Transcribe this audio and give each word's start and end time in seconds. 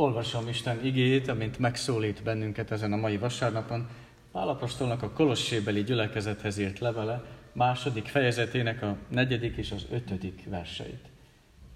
Olvasom 0.00 0.48
Isten 0.48 0.84
igéjét, 0.84 1.28
amint 1.28 1.58
megszólít 1.58 2.22
bennünket 2.22 2.70
ezen 2.70 2.92
a 2.92 2.96
mai 2.96 3.16
vasárnapon, 3.16 3.88
Pálapostolnak 4.32 5.02
a 5.02 5.10
Kolossébeli 5.10 5.82
gyülekezethez 5.82 6.58
írt 6.58 6.78
levele, 6.78 7.24
második 7.52 8.06
fejezetének 8.06 8.82
a 8.82 8.96
negyedik 9.08 9.56
és 9.56 9.72
az 9.72 9.86
ötödik 9.90 10.44
verseit. 10.48 11.08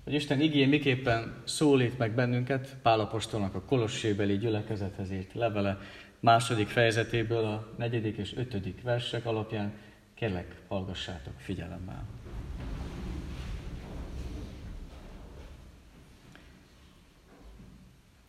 Hogy 0.05 0.15
Isten 0.15 0.41
igény 0.41 0.69
miképpen 0.69 1.43
szólít 1.45 1.99
meg 1.99 2.15
bennünket, 2.15 2.77
Pálapostolnak 2.83 3.55
a 3.55 3.63
Kolossébeli 3.63 4.39
gyülekezethez 4.39 5.11
írt 5.11 5.35
levele, 5.35 5.79
második 6.21 6.69
fejezetéből 6.69 7.45
a 7.45 7.69
negyedik 7.77 8.17
és 8.17 8.37
ötödik 8.37 8.83
versek 8.83 9.27
alapján, 9.27 9.73
kérlek, 10.15 10.55
hallgassátok 10.69 11.35
figyelemmel. 11.37 12.24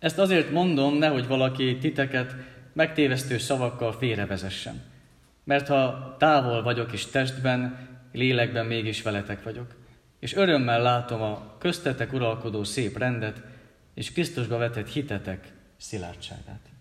Ezt 0.05 0.20
azért 0.20 0.52
mondom, 0.52 0.98
nehogy 0.98 1.27
valaki 1.27 1.77
titeket 1.77 2.36
megtévesztő 2.73 3.38
szavakkal 3.38 3.91
félrevezessen. 3.91 4.81
Mert 5.44 5.68
ha 5.68 6.16
távol 6.20 6.64
vagyok 6.64 6.94
is 6.94 7.05
testben, 7.05 7.88
lélekben 8.12 8.66
mégis 8.66 9.02
veletek 9.02 9.44
vagyok, 9.44 9.76
és 10.20 10.36
örömmel 10.36 10.81
látom 10.81 11.22
a 11.22 11.55
köztetek 11.59 12.14
uralkodó 12.14 12.64
szép 12.64 12.98
rendet, 12.98 13.41
és 13.94 14.12
Krisztusba 14.12 14.58
vetett 14.58 14.90
hitetek 14.90 15.52
szilárdságát. 15.78 16.75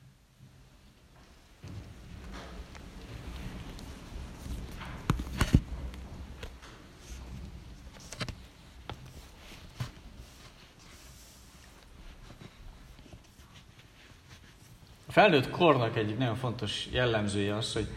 Felnőtt 15.14 15.50
kornak 15.50 15.96
egyik 15.96 16.18
nagyon 16.18 16.36
fontos 16.36 16.88
jellemzője 16.90 17.56
az, 17.56 17.72
hogy 17.72 17.88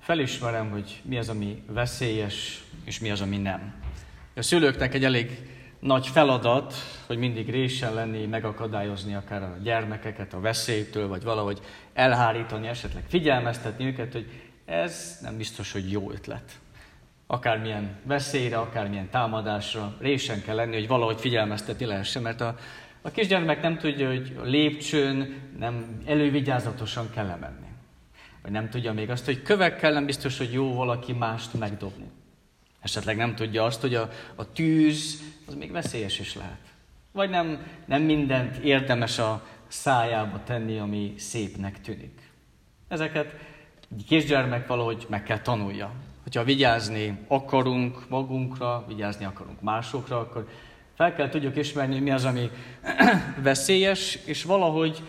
felismerem, 0.00 0.70
hogy 0.70 1.00
mi 1.04 1.18
az, 1.18 1.28
ami 1.28 1.62
veszélyes, 1.66 2.62
és 2.84 2.98
mi 2.98 3.10
az, 3.10 3.20
ami 3.20 3.36
nem. 3.36 3.74
A 4.36 4.42
szülőknek 4.42 4.94
egy 4.94 5.04
elég 5.04 5.38
nagy 5.78 6.06
feladat, 6.06 6.74
hogy 7.06 7.18
mindig 7.18 7.50
résen 7.50 7.94
lenni, 7.94 8.26
megakadályozni 8.26 9.14
akár 9.14 9.42
a 9.42 9.56
gyermekeket 9.62 10.32
a 10.34 10.40
veszélytől, 10.40 11.08
vagy 11.08 11.22
valahogy 11.22 11.60
elhárítani, 11.94 12.68
esetleg 12.68 13.04
figyelmeztetni 13.08 13.84
őket, 13.84 14.12
hogy 14.12 14.26
ez 14.64 15.18
nem 15.22 15.36
biztos, 15.36 15.72
hogy 15.72 15.90
jó 15.90 16.10
ötlet. 16.10 16.52
Akármilyen 17.26 17.96
veszélyre, 18.04 18.58
akármilyen 18.58 19.10
támadásra 19.10 19.96
résen 20.00 20.42
kell 20.42 20.56
lenni, 20.56 20.74
hogy 20.74 20.88
valahogy 20.88 21.20
figyelmeztetni 21.20 21.84
lehessen, 21.84 22.22
mert 22.22 22.40
a 22.40 22.56
a 23.02 23.10
kisgyermek 23.10 23.62
nem 23.62 23.78
tudja, 23.78 24.08
hogy 24.08 24.36
a 24.40 24.42
lépcsőn 24.42 25.40
nem 25.58 26.02
elővigyázatosan 26.06 27.10
kell 27.10 27.26
menni. 27.26 27.66
Vagy 28.42 28.50
nem 28.50 28.68
tudja 28.68 28.92
még 28.92 29.10
azt, 29.10 29.24
hogy 29.24 29.42
kövekkel 29.42 29.92
nem 29.92 30.06
biztos, 30.06 30.38
hogy 30.38 30.52
jó 30.52 30.74
valaki 30.74 31.12
mást 31.12 31.54
megdobni. 31.54 32.06
Esetleg 32.80 33.16
nem 33.16 33.34
tudja 33.34 33.64
azt, 33.64 33.80
hogy 33.80 33.94
a, 33.94 34.10
a 34.34 34.52
tűz 34.52 35.22
az 35.46 35.54
még 35.54 35.72
veszélyes 35.72 36.18
is 36.18 36.34
lehet. 36.34 36.58
Vagy 37.12 37.30
nem, 37.30 37.66
nem 37.84 38.02
mindent 38.02 38.56
érdemes 38.56 39.18
a 39.18 39.46
szájába 39.68 40.40
tenni, 40.44 40.78
ami 40.78 41.14
szépnek 41.16 41.80
tűnik. 41.80 42.30
Ezeket 42.88 43.34
egy 43.96 44.04
kisgyermek 44.04 44.66
valahogy 44.66 45.06
meg 45.08 45.22
kell 45.22 45.40
tanulja. 45.40 45.92
Hogyha 46.22 46.44
vigyázni 46.44 47.18
akarunk 47.28 48.08
magunkra, 48.08 48.84
vigyázni 48.88 49.24
akarunk 49.24 49.60
másokra, 49.60 50.18
akkor 50.18 50.48
fel 50.98 51.14
kell 51.14 51.28
tudjuk 51.28 51.56
ismerni, 51.56 51.98
mi 51.98 52.10
az, 52.10 52.24
ami 52.24 52.50
veszélyes, 53.42 54.18
és 54.24 54.44
valahogy 54.44 55.02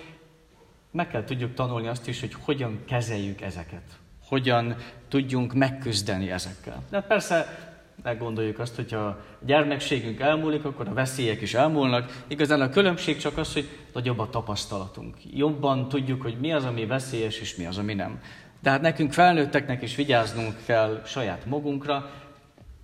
meg 0.91 1.07
kell 1.07 1.23
tudjuk 1.23 1.53
tanulni 1.53 1.87
azt 1.87 2.07
is, 2.07 2.19
hogy 2.19 2.33
hogyan 2.41 2.79
kezeljük 2.87 3.41
ezeket. 3.41 3.81
Hogyan 4.27 4.75
tudjunk 5.07 5.53
megküzdeni 5.53 6.31
ezekkel. 6.31 6.83
De 6.89 7.01
persze 7.01 7.57
meggondoljuk 8.03 8.59
azt, 8.59 8.75
hogyha 8.75 8.97
a 8.97 9.23
gyermekségünk 9.45 10.19
elmúlik, 10.19 10.65
akkor 10.65 10.87
a 10.87 10.93
veszélyek 10.93 11.41
is 11.41 11.53
elmúlnak. 11.53 12.23
Igazán 12.27 12.61
a 12.61 12.69
különbség 12.69 13.17
csak 13.17 13.37
az, 13.37 13.53
hogy 13.53 13.69
nagyobb 13.93 14.19
a 14.19 14.29
tapasztalatunk. 14.29 15.15
Jobban 15.33 15.89
tudjuk, 15.89 16.21
hogy 16.21 16.37
mi 16.39 16.53
az, 16.53 16.65
ami 16.65 16.85
veszélyes, 16.85 17.39
és 17.39 17.55
mi 17.55 17.65
az, 17.65 17.77
ami 17.77 17.93
nem. 17.93 18.21
De 18.61 18.69
hát 18.69 18.81
nekünk 18.81 19.13
felnőtteknek 19.13 19.81
is 19.81 19.95
vigyáznunk 19.95 20.55
kell 20.65 21.01
saját 21.05 21.45
magunkra. 21.45 22.11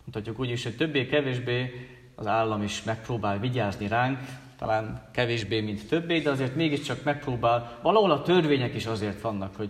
Mondhatjuk 0.04 0.40
úgy 0.40 0.50
is, 0.50 0.64
hogy 0.64 0.76
többé-kevésbé 0.76 1.74
az 2.16 2.28
állam 2.28 2.64
is 2.64 2.84
megpróbál 2.84 3.40
vigyázni 3.40 3.88
ránk, 3.88 4.20
talán 4.58 5.02
kevésbé, 5.12 5.62
mint 5.62 5.88
többé, 5.88 6.20
de 6.20 6.30
azért 6.30 6.56
mégiscsak 6.56 7.04
megpróbál, 7.04 7.80
valahol 7.82 8.12
a 8.12 8.22
törvények 8.22 8.76
is 8.76 8.86
azért 8.86 9.22
vannak, 9.22 9.56
hogy 9.56 9.70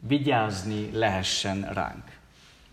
vigyázni 0.00 0.90
lehessen 0.92 1.68
ránk. 1.72 2.04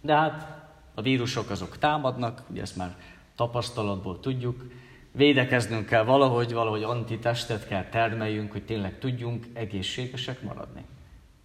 De 0.01 0.15
hát 0.15 0.63
a 0.93 1.01
vírusok 1.01 1.49
azok 1.49 1.77
támadnak, 1.77 2.41
ugye 2.49 2.61
ezt 2.61 2.75
már 2.75 2.95
tapasztalatból 3.35 4.19
tudjuk, 4.19 4.63
védekeznünk 5.11 5.85
kell 5.85 6.03
valahogy, 6.03 6.53
valahogy 6.53 6.83
antitestet 6.83 7.67
kell 7.67 7.83
termeljünk, 7.83 8.51
hogy 8.51 8.63
tényleg 8.63 8.99
tudjunk 8.99 9.45
egészségesek 9.53 10.41
maradni. 10.41 10.85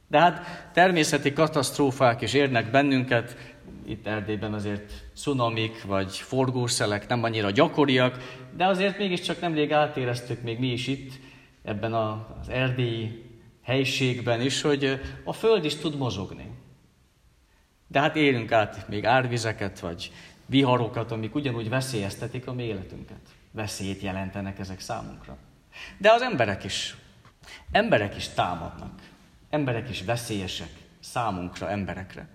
De 0.08 0.18
hát 0.18 0.68
természeti 0.72 1.32
katasztrófák 1.32 2.20
is 2.20 2.32
érnek 2.34 2.70
bennünket, 2.70 3.36
itt 3.86 4.06
Erdélyben 4.06 4.54
azért 4.54 4.92
cunamik 5.14 5.84
vagy 5.84 6.16
forgószelek 6.16 7.08
nem 7.08 7.22
annyira 7.22 7.50
gyakoriak, 7.50 8.38
de 8.56 8.66
azért 8.66 8.98
mégiscsak 8.98 9.40
nemrég 9.40 9.72
átéreztük 9.72 10.42
még 10.42 10.58
mi 10.58 10.72
is 10.72 10.86
itt, 10.86 11.12
ebben 11.62 11.94
az 11.94 12.48
erdélyi 12.48 13.24
helységben 13.62 14.40
is, 14.40 14.60
hogy 14.60 15.00
a 15.24 15.32
Föld 15.32 15.64
is 15.64 15.76
tud 15.76 15.96
mozogni. 15.96 16.50
De 17.86 18.00
hát 18.00 18.16
élünk 18.16 18.52
át 18.52 18.88
még 18.88 19.04
árvizeket, 19.04 19.80
vagy 19.80 20.12
viharokat, 20.46 21.10
amik 21.10 21.34
ugyanúgy 21.34 21.68
veszélyeztetik 21.68 22.46
a 22.46 22.52
mi 22.52 22.62
életünket. 22.62 23.20
Veszélyt 23.50 24.00
jelentenek 24.00 24.58
ezek 24.58 24.80
számunkra. 24.80 25.36
De 25.98 26.12
az 26.12 26.22
emberek 26.22 26.64
is. 26.64 26.96
Emberek 27.70 28.16
is 28.16 28.28
támadnak. 28.28 29.00
Emberek 29.50 29.88
is 29.88 30.02
veszélyesek 30.02 30.70
számunkra, 31.00 31.70
emberekre. 31.70 32.28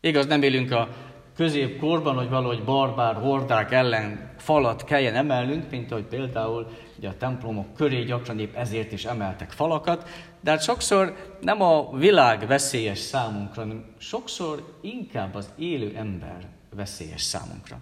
Igaz, 0.00 0.26
nem 0.26 0.42
élünk 0.42 0.70
a 0.70 0.88
középkorban, 1.36 2.14
hogy 2.16 2.28
valahogy 2.28 2.64
barbár 2.64 3.14
hordák 3.14 3.72
ellen 3.72 4.30
falat 4.38 4.84
kelljen 4.84 5.14
emelnünk, 5.14 5.70
mint 5.70 5.90
ahogy 5.90 6.04
például 6.04 6.66
ugye 6.98 7.08
a 7.08 7.16
templomok 7.16 7.74
köré 7.74 8.02
gyakran 8.02 8.38
épp 8.38 8.54
ezért 8.54 8.92
is 8.92 9.04
emeltek 9.04 9.50
falakat, 9.50 10.08
de 10.40 10.50
hát 10.50 10.62
sokszor 10.62 11.36
nem 11.40 11.62
a 11.62 11.96
világ 11.96 12.46
veszélyes 12.46 12.98
számunkra, 12.98 13.62
hanem 13.62 13.84
sokszor 13.98 14.78
inkább 14.80 15.34
az 15.34 15.50
élő 15.56 15.92
ember 15.96 16.46
veszélyes 16.74 17.22
számunkra. 17.22 17.78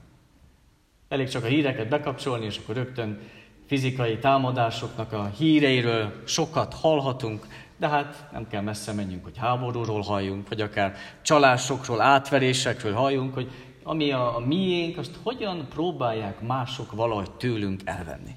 Elég 1.08 1.28
csak 1.28 1.44
a 1.44 1.48
híreket 1.48 1.88
bekapcsolni, 1.88 2.44
és 2.44 2.58
akkor 2.58 2.74
rögtön 2.74 3.18
fizikai 3.66 4.18
támadásoknak 4.18 5.12
a 5.12 5.30
híreiről 5.36 6.22
sokat 6.24 6.74
hallhatunk, 6.74 7.46
de 7.76 7.88
hát 7.88 8.28
nem 8.32 8.48
kell 8.48 8.62
messze 8.62 8.92
menjünk, 8.92 9.24
hogy 9.24 9.38
háborúról 9.38 10.00
halljunk, 10.00 10.48
vagy 10.48 10.60
akár 10.60 10.96
csalásokról, 11.22 12.00
átverésekről 12.00 12.94
halljunk, 12.94 13.34
hogy 13.34 13.50
ami 13.82 14.12
a, 14.12 14.36
a 14.36 14.38
miénk, 14.38 14.98
azt 14.98 15.18
hogyan 15.22 15.66
próbálják 15.68 16.40
mások 16.40 16.92
valahogy 16.92 17.30
tőlünk 17.30 17.80
elvenni. 17.84 18.36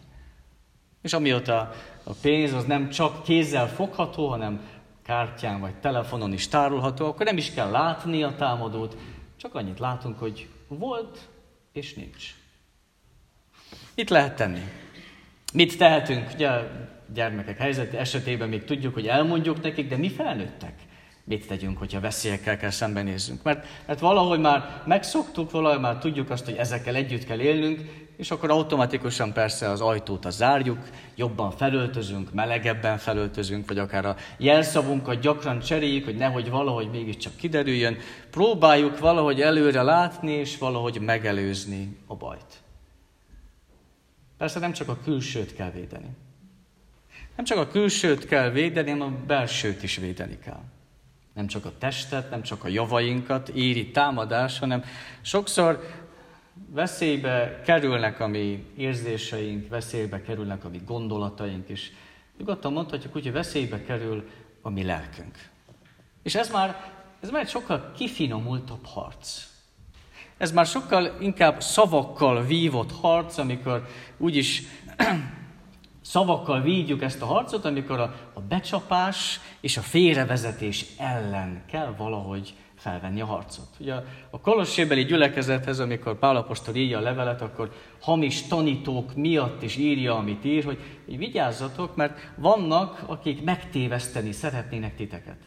És 1.01 1.13
amióta 1.13 1.71
a 2.03 2.13
pénz 2.21 2.53
az 2.53 2.65
nem 2.65 2.89
csak 2.89 3.23
kézzel 3.23 3.67
fogható, 3.67 4.27
hanem 4.27 4.61
kártyán 5.03 5.59
vagy 5.59 5.75
telefonon 5.75 6.33
is 6.33 6.47
tárolható, 6.47 7.05
akkor 7.05 7.25
nem 7.25 7.37
is 7.37 7.53
kell 7.53 7.69
látni 7.69 8.23
a 8.23 8.35
támadót, 8.35 8.97
csak 9.37 9.55
annyit 9.55 9.79
látunk, 9.79 10.19
hogy 10.19 10.49
volt 10.67 11.29
és 11.71 11.93
nincs. 11.93 12.35
Mit 13.95 14.09
lehet 14.09 14.35
tenni? 14.35 14.61
Mit 15.53 15.77
tehetünk? 15.77 16.29
Ugye 16.33 16.49
gyermekek 17.13 17.57
helyzet 17.57 17.93
esetében 17.93 18.49
még 18.49 18.63
tudjuk, 18.63 18.93
hogy 18.93 19.07
elmondjuk 19.07 19.61
nekik, 19.61 19.89
de 19.89 19.97
mi 19.97 20.09
felnőttek? 20.09 20.73
Mit 21.23 21.47
tegyünk, 21.47 21.77
hogyha 21.77 21.99
veszélyekkel 21.99 22.57
kell 22.57 22.69
szembenézzünk? 22.69 23.43
Mert, 23.43 23.67
mert 23.85 23.99
valahogy 23.99 24.39
már 24.39 24.83
megszoktuk, 24.85 25.51
valahogy 25.51 25.79
már 25.79 25.97
tudjuk 25.97 26.29
azt, 26.29 26.45
hogy 26.45 26.55
ezekkel 26.55 26.95
együtt 26.95 27.25
kell 27.25 27.39
élnünk, 27.39 27.81
és 28.17 28.31
akkor 28.31 28.51
automatikusan 28.51 29.33
persze 29.33 29.69
az 29.69 29.81
ajtót 29.81 30.25
a 30.25 30.29
zárjuk, 30.29 30.79
jobban 31.15 31.51
felöltözünk, 31.51 32.33
melegebben 32.33 32.97
felöltözünk, 32.97 33.67
vagy 33.67 33.77
akár 33.77 34.05
a 34.05 34.15
jelszavunkat 34.37 35.19
gyakran 35.19 35.59
cseréljük, 35.59 36.05
hogy 36.05 36.15
nehogy 36.15 36.49
valahogy 36.49 36.89
mégiscsak 36.89 37.35
kiderüljön. 37.35 37.97
Próbáljuk 38.31 38.99
valahogy 38.99 39.41
előre 39.41 39.81
látni, 39.81 40.31
és 40.31 40.57
valahogy 40.57 40.99
megelőzni 41.01 41.97
a 42.05 42.15
bajt. 42.15 42.61
Persze 44.37 44.59
nem 44.59 44.71
csak 44.71 44.87
a 44.87 44.97
külsőt 45.03 45.53
kell 45.53 45.71
védeni. 45.71 46.09
Nem 47.37 47.45
csak 47.45 47.57
a 47.57 47.67
külsőt 47.67 48.25
kell 48.25 48.49
védeni, 48.49 48.89
hanem 48.89 49.07
a 49.07 49.25
belsőt 49.25 49.83
is 49.83 49.97
védeni 49.97 50.39
kell. 50.39 50.63
Nem 51.33 51.47
csak 51.47 51.65
a 51.65 51.77
testet, 51.77 52.29
nem 52.29 52.41
csak 52.41 52.63
a 52.63 52.67
javainkat 52.67 53.49
éri 53.49 53.91
támadás, 53.91 54.59
hanem 54.59 54.83
sokszor 55.21 55.87
veszélybe 56.69 57.61
kerülnek 57.65 58.19
a 58.19 58.27
mi 58.27 58.65
érzéseink, 58.77 59.69
veszélybe 59.69 60.21
kerülnek 60.21 60.65
a 60.65 60.69
mi 60.69 60.81
gondolataink 60.85 61.69
is. 61.69 61.91
Nyugodtan 62.37 62.73
mondhatjuk 62.73 63.15
úgy, 63.15 63.23
hogy 63.23 63.31
veszélybe 63.31 63.83
kerül 63.83 64.29
a 64.61 64.69
mi 64.69 64.83
lelkünk. 64.83 65.49
És 66.23 66.35
ez 66.35 66.51
már, 66.51 66.91
ez 67.19 67.29
már 67.29 67.41
egy 67.41 67.49
sokkal 67.49 67.91
kifinomultabb 67.97 68.85
harc. 68.85 69.47
Ez 70.37 70.51
már 70.51 70.65
sokkal 70.65 71.17
inkább 71.19 71.61
szavakkal 71.61 72.45
vívott 72.45 72.91
harc, 72.91 73.37
amikor 73.37 73.87
úgyis 74.17 74.61
szavakkal 76.07 76.61
védjük 76.61 77.01
ezt 77.01 77.21
a 77.21 77.25
harcot, 77.25 77.65
amikor 77.65 77.99
a, 77.99 78.15
a 78.33 78.41
becsapás 78.41 79.39
és 79.61 79.77
a 79.77 79.81
félrevezetés 79.81 80.85
ellen 80.97 81.63
kell 81.65 81.93
valahogy 81.97 82.53
felvenni 82.75 83.21
a 83.21 83.25
harcot. 83.25 83.67
Ugye 83.79 83.93
a 84.29 84.39
kolossébeli 84.39 85.05
gyülekezethez, 85.05 85.79
amikor 85.79 86.19
Pálapostól 86.19 86.75
írja 86.75 86.97
a 86.97 87.01
levelet, 87.01 87.41
akkor 87.41 87.71
hamis 88.01 88.41
tanítók 88.41 89.15
miatt 89.15 89.61
is 89.61 89.75
írja, 89.75 90.17
amit 90.17 90.45
ír, 90.45 90.63
hogy 90.63 90.79
vigyázzatok, 91.05 91.95
mert 91.95 92.31
vannak, 92.35 93.03
akik 93.05 93.43
megtéveszteni 93.43 94.31
szeretnének 94.31 94.95
titeket. 94.95 95.37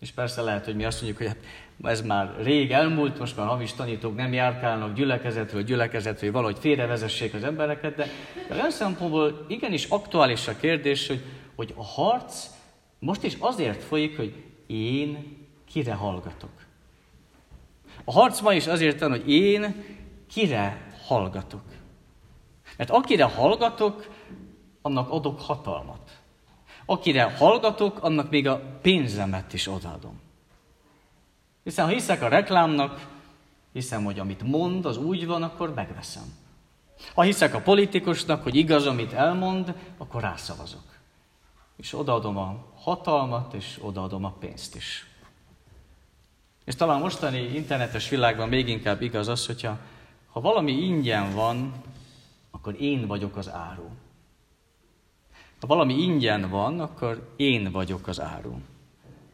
És 0.00 0.10
persze 0.10 0.42
lehet, 0.42 0.64
hogy 0.64 0.76
mi 0.76 0.84
azt 0.84 1.02
mondjuk, 1.02 1.18
hogy 1.18 1.26
hát 1.26 1.44
ez 1.82 2.02
már 2.02 2.34
rég 2.42 2.70
elmúlt, 2.70 3.18
most 3.18 3.36
már 3.36 3.46
hamis 3.46 3.72
tanítók 3.72 4.16
nem 4.16 4.32
járkálnak 4.32 4.94
gyülekezetről 4.94 5.62
gyülekezetről, 5.62 6.30
hogy 6.30 6.40
valahogy 6.40 6.58
félrevezessék 6.60 7.34
az 7.34 7.44
embereket, 7.44 7.94
de 7.94 8.06
olyan 8.50 8.70
szempontból 8.70 9.46
igenis 9.48 9.84
aktuális 9.84 10.48
a 10.48 10.56
kérdés, 10.56 11.06
hogy, 11.06 11.22
hogy 11.54 11.74
a 11.76 11.84
harc 11.84 12.46
most 12.98 13.22
is 13.22 13.36
azért 13.38 13.82
folyik, 13.82 14.16
hogy 14.16 14.34
én 14.66 15.36
kire 15.72 15.94
hallgatok. 15.94 16.50
A 18.04 18.12
harc 18.12 18.40
ma 18.40 18.52
is 18.52 18.66
azért 18.66 19.00
van, 19.00 19.10
hogy 19.10 19.30
én 19.30 19.84
kire 20.32 20.90
hallgatok. 21.06 21.62
Mert 22.76 22.90
akire 22.90 23.24
hallgatok, 23.24 24.06
annak 24.82 25.10
adok 25.10 25.40
hatalmat. 25.40 26.20
Akire 26.86 27.22
hallgatok, 27.22 28.02
annak 28.02 28.30
még 28.30 28.48
a 28.48 28.78
pénzemet 28.82 29.52
is 29.52 29.68
odaadom. 29.68 30.20
Hiszen 31.62 31.84
ha 31.84 31.90
hiszek 31.90 32.22
a 32.22 32.28
reklámnak, 32.28 33.06
hiszem, 33.72 34.04
hogy 34.04 34.18
amit 34.18 34.42
mond, 34.42 34.86
az 34.86 34.96
úgy 34.96 35.26
van, 35.26 35.42
akkor 35.42 35.74
megveszem. 35.74 36.34
Ha 37.14 37.22
hiszek 37.22 37.54
a 37.54 37.60
politikusnak, 37.60 38.42
hogy 38.42 38.54
igaz, 38.54 38.86
amit 38.86 39.12
elmond, 39.12 39.74
akkor 39.98 40.20
rászavazok. 40.20 40.84
És 41.76 41.94
odaadom 41.94 42.36
a 42.36 42.64
hatalmat, 42.74 43.54
és 43.54 43.78
odaadom 43.80 44.24
a 44.24 44.30
pénzt 44.30 44.76
is. 44.76 45.06
És 46.64 46.74
talán 46.74 47.00
mostani 47.00 47.38
internetes 47.38 48.08
világban 48.08 48.48
még 48.48 48.68
inkább 48.68 49.02
igaz 49.02 49.28
az, 49.28 49.46
hogyha 49.46 49.78
ha 50.32 50.40
valami 50.40 50.72
ingyen 50.72 51.34
van, 51.34 51.72
akkor 52.50 52.80
én 52.80 53.06
vagyok 53.06 53.36
az 53.36 53.50
áru. 53.50 53.88
Ha 55.60 55.66
valami 55.66 55.94
ingyen 55.94 56.50
van, 56.50 56.80
akkor 56.80 57.34
én 57.36 57.70
vagyok 57.70 58.06
az 58.06 58.20
áru. 58.20 58.54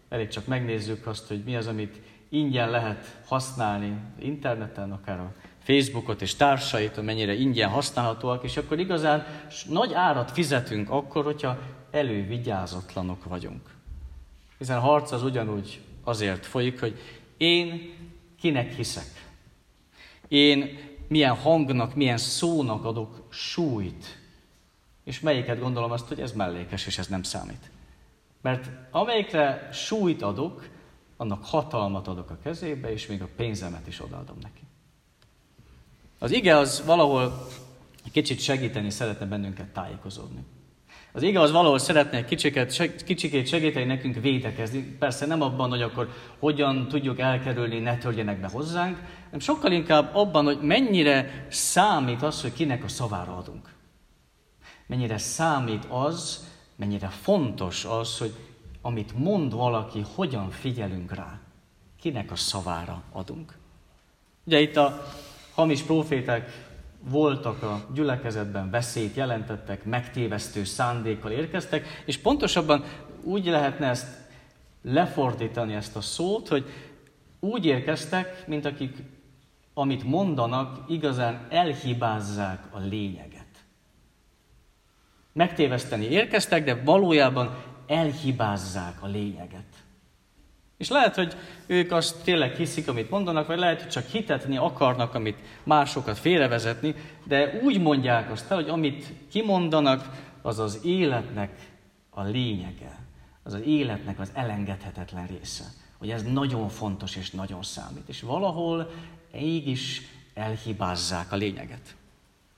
Elég 0.09 0.29
csak 0.29 0.47
megnézzük 0.47 1.07
azt, 1.07 1.29
hogy 1.29 1.45
mi 1.45 1.57
az, 1.57 1.67
amit 1.67 2.01
ingyen 2.29 2.71
lehet 2.71 3.17
használni 3.27 3.97
interneten, 4.19 4.93
akár 4.93 5.21
a 5.21 5.33
Facebookot 5.63 6.23
és 6.23 6.35
társait, 6.35 6.97
amennyire 6.97 7.35
ingyen 7.35 7.69
használhatóak, 7.69 8.45
és 8.45 8.57
akkor 8.57 8.79
igazán 8.79 9.27
nagy 9.69 9.93
árat 9.93 10.31
fizetünk 10.31 10.91
akkor, 10.91 11.25
hogyha 11.25 11.59
elővigyázatlanok 11.91 13.25
vagyunk. 13.25 13.71
Hiszen 14.59 14.77
a 14.77 14.81
harc 14.81 15.13
az 15.13 15.23
ugyanúgy 15.23 15.81
azért 16.05 16.47
folyik, 16.47 16.81
hogy 16.81 16.99
én 17.37 17.95
kinek 18.41 18.73
hiszek. 18.73 19.27
Én 20.29 20.79
milyen 21.09 21.35
hangnak, 21.35 21.95
milyen 21.95 22.17
szónak 22.17 22.85
adok 22.85 23.27
súlyt. 23.29 24.19
És 25.05 25.21
melyiket 25.21 25.61
gondolom 25.61 25.91
azt, 25.91 26.09
hogy 26.09 26.21
ez 26.21 26.33
mellékes, 26.33 26.87
és 26.87 26.99
ez 26.99 27.07
nem 27.07 27.23
számít. 27.23 27.71
Mert 28.41 28.71
amelyikre 28.91 29.69
súlyt 29.73 30.23
adok, 30.23 30.69
annak 31.21 31.45
hatalmat 31.45 32.09
adok 32.09 32.31
a 32.31 32.39
kezébe, 32.43 32.93
és 32.93 33.07
még 33.07 33.23
a 33.23 33.29
pénzemet 33.37 33.87
is 33.87 34.01
odaadom 34.01 34.37
neki. 34.43 34.61
Az 36.19 36.31
ige 36.31 36.57
az 36.57 36.83
valahol 36.87 37.47
kicsit 38.13 38.41
segíteni 38.41 38.91
szeretne 38.91 39.27
bennünket 39.27 39.67
tájékozódni. 39.67 40.45
Az 41.13 41.23
ige 41.23 41.41
az 41.41 41.51
valahol 41.51 41.79
szeretne 41.79 42.19
egy 42.19 42.25
kicsiket, 42.25 43.03
kicsikét 43.05 43.47
segíteni 43.47 43.85
nekünk 43.85 44.21
védekezni. 44.21 44.97
Persze 44.99 45.27
nem 45.27 45.43
abban, 45.43 45.69
hogy 45.71 45.83
akkor 45.83 46.09
hogyan 46.39 46.89
tudjuk 46.89 47.19
elkerülni, 47.19 47.79
ne 47.79 47.99
törjenek 47.99 48.41
be 48.41 48.49
hozzánk, 48.49 48.99
hanem 49.25 49.41
sokkal 49.41 49.73
inkább 49.73 50.15
abban, 50.15 50.45
hogy 50.45 50.61
mennyire 50.61 51.47
számít 51.51 52.23
az, 52.23 52.43
hogy 52.43 52.53
kinek 52.53 52.85
a 52.85 52.89
szavára 52.89 53.37
adunk. 53.37 53.75
Mennyire 54.87 55.19
számít 55.19 55.85
az, 55.85 56.49
mennyire 56.77 57.09
fontos 57.09 57.85
az, 57.85 58.19
hogy 58.19 58.35
amit 58.89 59.19
mond 59.19 59.53
valaki, 59.53 60.05
hogyan 60.15 60.51
figyelünk 60.51 61.15
rá, 61.15 61.39
kinek 62.01 62.31
a 62.31 62.37
szavára 62.37 63.03
adunk. 63.13 63.57
Ugye 64.45 64.61
itt 64.61 64.77
a 64.77 65.07
hamis 65.55 65.83
proféták 65.83 66.69
voltak 67.01 67.63
a 67.63 67.87
gyülekezetben, 67.95 68.71
veszélyt 68.71 69.15
jelentettek, 69.15 69.85
megtévesztő 69.85 70.65
szándékkal 70.65 71.31
érkeztek, 71.31 72.03
és 72.05 72.19
pontosabban 72.19 72.85
úgy 73.23 73.47
lehetne 73.47 73.89
ezt 73.89 74.07
lefordítani 74.83 75.75
ezt 75.75 75.97
a 75.97 76.01
szót, 76.01 76.49
hogy 76.49 76.65
úgy 77.41 77.65
érkeztek, 77.65 78.47
mint 78.47 78.65
akik, 78.65 78.97
amit 79.75 80.05
mondanak, 80.05 80.85
igazán 80.91 81.47
elhibázzák 81.51 82.67
a 82.71 82.79
lényeget. 82.79 83.47
Megtéveszteni 85.33 86.05
érkeztek, 86.05 86.65
de 86.65 86.83
valójában 86.83 87.68
elhibázzák 87.89 89.03
a 89.03 89.07
lényeget. 89.07 89.65
És 90.77 90.89
lehet, 90.89 91.15
hogy 91.15 91.37
ők 91.67 91.93
azt 91.93 92.23
tényleg 92.23 92.55
hiszik, 92.55 92.89
amit 92.89 93.11
mondanak, 93.11 93.47
vagy 93.47 93.59
lehet, 93.59 93.81
hogy 93.83 93.91
csak 93.91 94.07
hitetni 94.07 94.57
akarnak, 94.57 95.15
amit 95.15 95.39
másokat 95.63 96.19
félrevezetni, 96.19 96.95
de 97.25 97.61
úgy 97.63 97.81
mondják 97.81 98.31
azt 98.31 98.51
el, 98.51 98.57
hogy 98.57 98.69
amit 98.69 99.13
kimondanak, 99.31 100.27
az 100.43 100.59
az 100.59 100.81
életnek 100.85 101.51
a 102.11 102.23
lényege. 102.23 102.99
Az 103.43 103.53
az 103.53 103.61
életnek 103.61 104.21
az 104.21 104.31
elengedhetetlen 104.35 105.27
része. 105.27 105.65
Hogy 105.99 106.11
ez 106.11 106.23
nagyon 106.23 106.69
fontos 106.69 107.17
és 107.17 107.31
nagyon 107.31 107.63
számít. 107.63 108.09
És 108.09 108.21
valahol 108.21 108.91
is 109.65 110.03
elhibázzák 110.35 111.33
a 111.33 111.37
lényeget. 111.37 111.95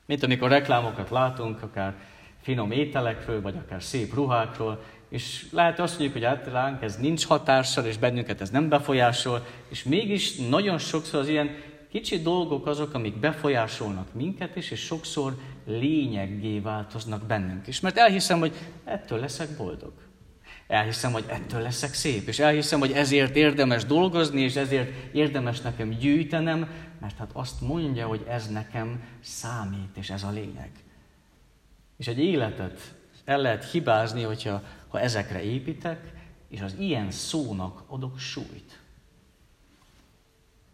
Mint 0.07 0.23
amikor 0.23 0.49
reklámokat 0.49 1.11
látunk, 1.11 1.63
akár 1.63 1.95
finom 2.41 2.71
ételekről, 2.71 3.41
vagy 3.41 3.57
akár 3.57 3.83
szép 3.83 4.15
ruhákról, 4.15 4.83
és 5.09 5.47
lehet 5.51 5.79
azt 5.79 5.99
mondjuk, 5.99 6.13
hogy 6.13 6.25
hát 6.25 6.47
ránk 6.53 6.83
ez 6.83 6.97
nincs 6.97 7.27
hatással, 7.27 7.85
és 7.85 7.99
bennünket 7.99 8.41
ez 8.41 8.51
nem 8.51 8.69
befolyásol, 8.69 9.47
és 9.69 9.83
mégis 9.83 10.37
nagyon 10.37 10.79
sokszor 10.79 11.21
az 11.21 11.29
ilyen 11.29 11.51
kicsi 11.91 12.23
dolgok 12.23 12.67
azok, 12.67 12.95
amik 12.95 13.17
befolyásolnak 13.17 14.15
minket 14.15 14.57
is, 14.57 14.71
és 14.71 14.81
sokszor 14.81 15.37
lényeggé 15.67 16.59
változnak 16.59 17.27
bennünk 17.27 17.67
is. 17.67 17.81
Mert 17.81 17.97
elhiszem, 17.97 18.39
hogy 18.39 18.53
ettől 18.85 19.19
leszek 19.19 19.57
boldog. 19.57 19.93
Elhiszem, 20.67 21.13
hogy 21.13 21.25
ettől 21.27 21.61
leszek 21.61 21.95
szép, 21.95 22.29
és 22.29 22.39
elhiszem, 22.39 22.79
hogy 22.79 22.93
ezért 22.93 23.37
érdemes 23.37 23.85
dolgozni, 23.85 24.41
és 24.41 24.57
ezért 24.57 25.15
érdemes 25.15 25.61
nekem 25.61 25.91
gyűjtenem, 25.91 26.69
mert 27.01 27.19
hát 27.19 27.31
azt 27.33 27.61
mondja, 27.61 28.07
hogy 28.07 28.25
ez 28.29 28.49
nekem 28.49 29.03
számít, 29.21 29.97
és 29.97 30.11
ez 30.11 30.23
a 30.23 30.31
lényeg. 30.31 30.71
És 32.01 32.07
egy 32.07 32.19
életet 32.19 32.95
el 33.25 33.41
lehet 33.41 33.71
hibázni, 33.71 34.23
hogyha 34.23 34.63
ha 34.89 35.01
ezekre 35.01 35.43
építek, 35.43 36.13
és 36.49 36.61
az 36.61 36.75
ilyen 36.79 37.11
szónak 37.11 37.83
adok 37.87 38.19
súlyt. 38.19 38.81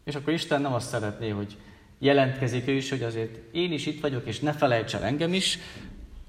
És 0.04 0.14
akkor 0.14 0.32
Isten 0.32 0.60
nem 0.60 0.72
azt 0.72 0.88
szeretné, 0.88 1.28
hogy 1.28 1.56
jelentkezik 1.98 2.68
ő 2.68 2.72
is, 2.72 2.90
hogy 2.90 3.02
azért 3.02 3.54
én 3.54 3.72
is 3.72 3.86
itt 3.86 4.00
vagyok, 4.00 4.26
és 4.26 4.40
ne 4.40 4.52
felejts 4.52 4.94
el 4.94 5.02
engem 5.02 5.32
is, 5.32 5.58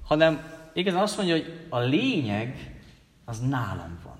hanem 0.02 0.52
igazán 0.72 1.02
azt 1.02 1.16
mondja, 1.16 1.34
hogy 1.34 1.66
a 1.68 1.78
lényeg 1.78 2.80
az 3.24 3.40
nálam 3.40 3.98
van. 4.04 4.18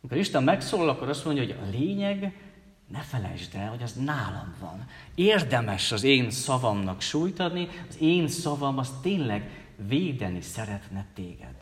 Amikor 0.00 0.18
Isten 0.18 0.42
megszólal, 0.42 0.88
akkor 0.88 1.08
azt 1.08 1.24
mondja, 1.24 1.42
hogy 1.42 1.56
a 1.62 1.70
lényeg, 1.70 2.34
ne 2.94 3.00
felejtsd 3.00 3.54
el, 3.54 3.68
hogy 3.68 3.82
az 3.82 3.92
nálam 3.92 4.54
van. 4.60 4.88
Érdemes 5.14 5.92
az 5.92 6.02
én 6.02 6.30
szavamnak 6.30 7.00
súlyt 7.00 7.40
adni, 7.40 7.68
az 7.88 7.96
én 8.00 8.28
szavam 8.28 8.78
az 8.78 8.92
tényleg 9.02 9.66
védeni 9.88 10.40
szeretne 10.40 11.06
téged. 11.14 11.54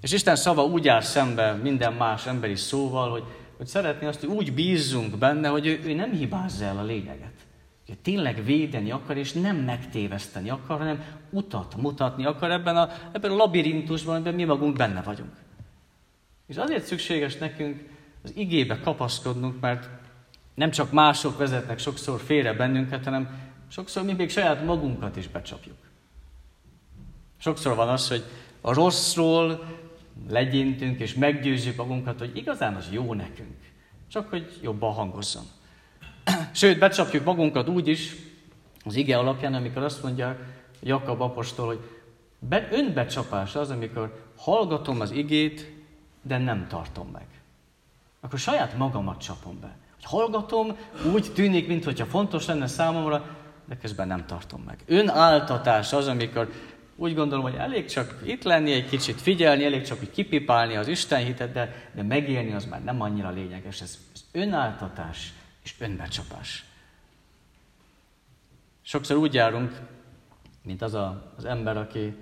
És 0.00 0.12
Isten 0.12 0.36
szava 0.36 0.64
úgy 0.64 0.88
áll 0.88 1.00
szembe 1.00 1.52
minden 1.52 1.92
más 1.92 2.26
emberi 2.26 2.56
szóval, 2.56 3.10
hogy, 3.10 3.24
hogy 3.56 3.66
szeretné 3.66 4.06
azt, 4.06 4.20
hogy 4.20 4.28
úgy 4.28 4.52
bízzunk 4.52 5.18
benne, 5.18 5.48
hogy 5.48 5.66
ő, 5.66 5.80
ő 5.84 5.94
nem 5.94 6.12
hibázza 6.12 6.64
el 6.64 6.78
a 6.78 6.82
lényeget. 6.82 7.34
Hogy 7.86 7.98
tényleg 7.98 8.44
védeni 8.44 8.90
akar, 8.90 9.16
és 9.16 9.32
nem 9.32 9.56
megtéveszteni 9.56 10.50
akar, 10.50 10.78
hanem 10.78 11.04
utat 11.30 11.76
mutatni 11.76 12.24
akar 12.24 12.50
ebben 12.50 12.76
a, 12.76 12.88
ebben 13.12 13.30
a 13.30 13.34
labirintusban, 13.36 14.14
amiben 14.14 14.34
mi 14.34 14.44
magunk 14.44 14.76
benne 14.76 15.02
vagyunk. 15.02 15.32
És 16.46 16.56
azért 16.56 16.84
szükséges 16.84 17.36
nekünk 17.36 17.88
az 18.22 18.32
igébe 18.34 18.80
kapaszkodnunk, 18.80 19.60
mert 19.60 19.88
nem 20.54 20.70
csak 20.70 20.92
mások 20.92 21.38
vezetnek 21.38 21.78
sokszor 21.78 22.20
félre 22.20 22.52
bennünket, 22.52 23.04
hanem 23.04 23.50
sokszor 23.68 24.02
mi 24.02 24.12
még 24.12 24.30
saját 24.30 24.64
magunkat 24.64 25.16
is 25.16 25.28
becsapjuk. 25.28 25.76
Sokszor 27.38 27.76
van 27.76 27.88
az, 27.88 28.08
hogy 28.08 28.24
a 28.60 28.72
rosszról 28.72 29.64
legyintünk 30.28 31.00
és 31.00 31.14
meggyőzzük 31.14 31.76
magunkat, 31.76 32.18
hogy 32.18 32.36
igazán 32.36 32.74
az 32.74 32.88
jó 32.90 33.14
nekünk. 33.14 33.56
Csak 34.08 34.28
hogy 34.28 34.58
jobban 34.62 34.92
hangozzon. 34.92 35.44
Sőt, 36.52 36.78
becsapjuk 36.78 37.24
magunkat 37.24 37.68
úgy 37.68 37.88
is, 37.88 38.16
az 38.84 38.96
ige 38.96 39.18
alapján, 39.18 39.54
amikor 39.54 39.82
azt 39.82 40.02
mondja 40.02 40.36
Jakab 40.82 41.20
apostol, 41.20 41.66
hogy 41.66 41.80
be, 42.38 42.68
önbecsapás 42.72 43.56
az, 43.56 43.70
amikor 43.70 44.30
hallgatom 44.36 45.00
az 45.00 45.10
igét, 45.10 45.72
de 46.22 46.38
nem 46.38 46.66
tartom 46.68 47.08
meg. 47.12 47.26
Akkor 48.20 48.38
saját 48.38 48.76
magamat 48.76 49.20
csapom 49.20 49.60
be. 49.60 49.76
Hogy 49.94 50.04
hallgatom, 50.04 50.76
úgy 51.12 51.32
tűnik, 51.34 51.66
mintha 51.66 52.06
fontos 52.06 52.46
lenne 52.46 52.66
számomra, 52.66 53.24
de 53.64 53.76
közben 53.76 54.06
nem 54.06 54.26
tartom 54.26 54.62
meg. 54.62 54.82
Önáltatás 54.86 55.92
az, 55.92 56.06
amikor 56.06 56.52
úgy 56.96 57.14
gondolom, 57.14 57.44
hogy 57.44 57.54
elég 57.54 57.86
csak 57.86 58.20
itt 58.24 58.42
lenni, 58.42 58.72
egy 58.72 58.88
kicsit 58.88 59.20
figyelni, 59.20 59.64
elég 59.64 59.82
csak 59.82 59.98
hogy 59.98 60.10
kipipálni 60.10 60.76
az 60.76 60.88
Isten 60.88 61.24
hitet, 61.24 61.52
de, 61.52 61.90
de 61.94 62.02
megélni 62.02 62.52
az 62.52 62.64
már 62.64 62.84
nem 62.84 63.00
annyira 63.00 63.30
lényeges. 63.30 63.80
Ez, 63.80 63.98
ez 64.14 64.20
önáltatás 64.32 65.32
és 65.62 65.74
önbecsapás. 65.78 66.64
Sokszor 68.82 69.16
úgy 69.16 69.34
járunk, 69.34 69.80
mint 70.62 70.82
az 70.82 70.94
a, 70.94 71.32
az 71.36 71.44
ember, 71.44 71.76
aki 71.76 72.14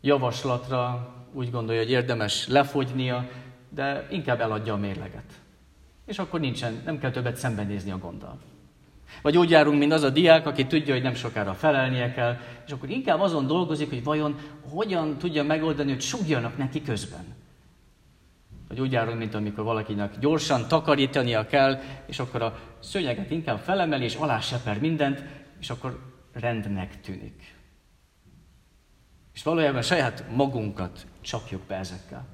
javaslatra 0.00 1.14
úgy 1.32 1.50
gondolja, 1.50 1.80
hogy 1.80 1.90
érdemes 1.90 2.46
lefogynia, 2.48 3.28
de 3.74 4.06
inkább 4.10 4.40
eladja 4.40 4.72
a 4.72 4.76
mérleget. 4.76 5.40
És 6.06 6.18
akkor 6.18 6.40
nincsen, 6.40 6.82
nem 6.84 6.98
kell 6.98 7.10
többet 7.10 7.36
szembenézni 7.36 7.90
a 7.90 7.98
gonddal. 7.98 8.38
Vagy 9.22 9.38
úgy 9.38 9.50
járunk, 9.50 9.78
mint 9.78 9.92
az 9.92 10.02
a 10.02 10.10
diák, 10.10 10.46
aki 10.46 10.66
tudja, 10.66 10.94
hogy 10.94 11.02
nem 11.02 11.14
sokára 11.14 11.54
felelnie 11.54 12.12
kell, 12.12 12.36
és 12.66 12.72
akkor 12.72 12.90
inkább 12.90 13.20
azon 13.20 13.46
dolgozik, 13.46 13.88
hogy 13.88 14.04
vajon 14.04 14.38
hogyan 14.70 15.18
tudja 15.18 15.42
megoldani, 15.42 15.90
hogy 15.90 16.00
sugjanak 16.00 16.56
neki 16.56 16.82
közben. 16.82 17.24
Vagy 18.68 18.80
úgy 18.80 18.92
járunk, 18.92 19.18
mint 19.18 19.34
amikor 19.34 19.64
valakinek 19.64 20.18
gyorsan 20.18 20.68
takarítania 20.68 21.46
kell, 21.46 21.80
és 22.06 22.18
akkor 22.18 22.42
a 22.42 22.58
szőnyeget 22.80 23.30
inkább 23.30 23.58
felemeli, 23.58 24.04
és 24.04 24.14
alá 24.14 24.40
seper 24.40 24.80
mindent, 24.80 25.22
és 25.60 25.70
akkor 25.70 25.98
rendnek 26.32 27.00
tűnik. 27.00 27.54
És 29.34 29.42
valójában 29.42 29.82
saját 29.82 30.24
magunkat 30.34 31.06
csapjuk 31.20 31.62
be 31.62 31.76
ezekkel. 31.76 32.26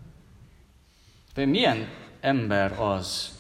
De 1.38 1.47
milyen 1.47 1.88
ember 2.21 2.80
az, 2.80 3.38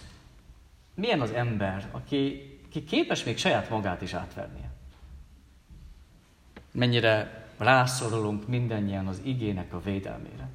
milyen 0.94 1.20
az 1.20 1.30
ember, 1.30 1.88
aki 1.90 2.42
ki 2.70 2.84
képes 2.84 3.24
még 3.24 3.38
saját 3.38 3.70
magát 3.70 4.02
is 4.02 4.12
átvernie. 4.12 4.70
Mennyire 6.72 7.46
rászorulunk 7.56 8.48
mindannyian 8.48 9.06
az 9.06 9.20
igének 9.24 9.72
a 9.72 9.80
védelmére. 9.80 10.48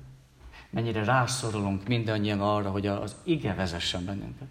Mennyire 0.69 1.03
rászorulunk 1.03 1.88
mindannyian 1.88 2.41
arra, 2.41 2.69
hogy 2.69 2.88
az 2.88 3.15
ige 3.23 3.53
vezessen 3.53 4.05
bennünket. 4.05 4.47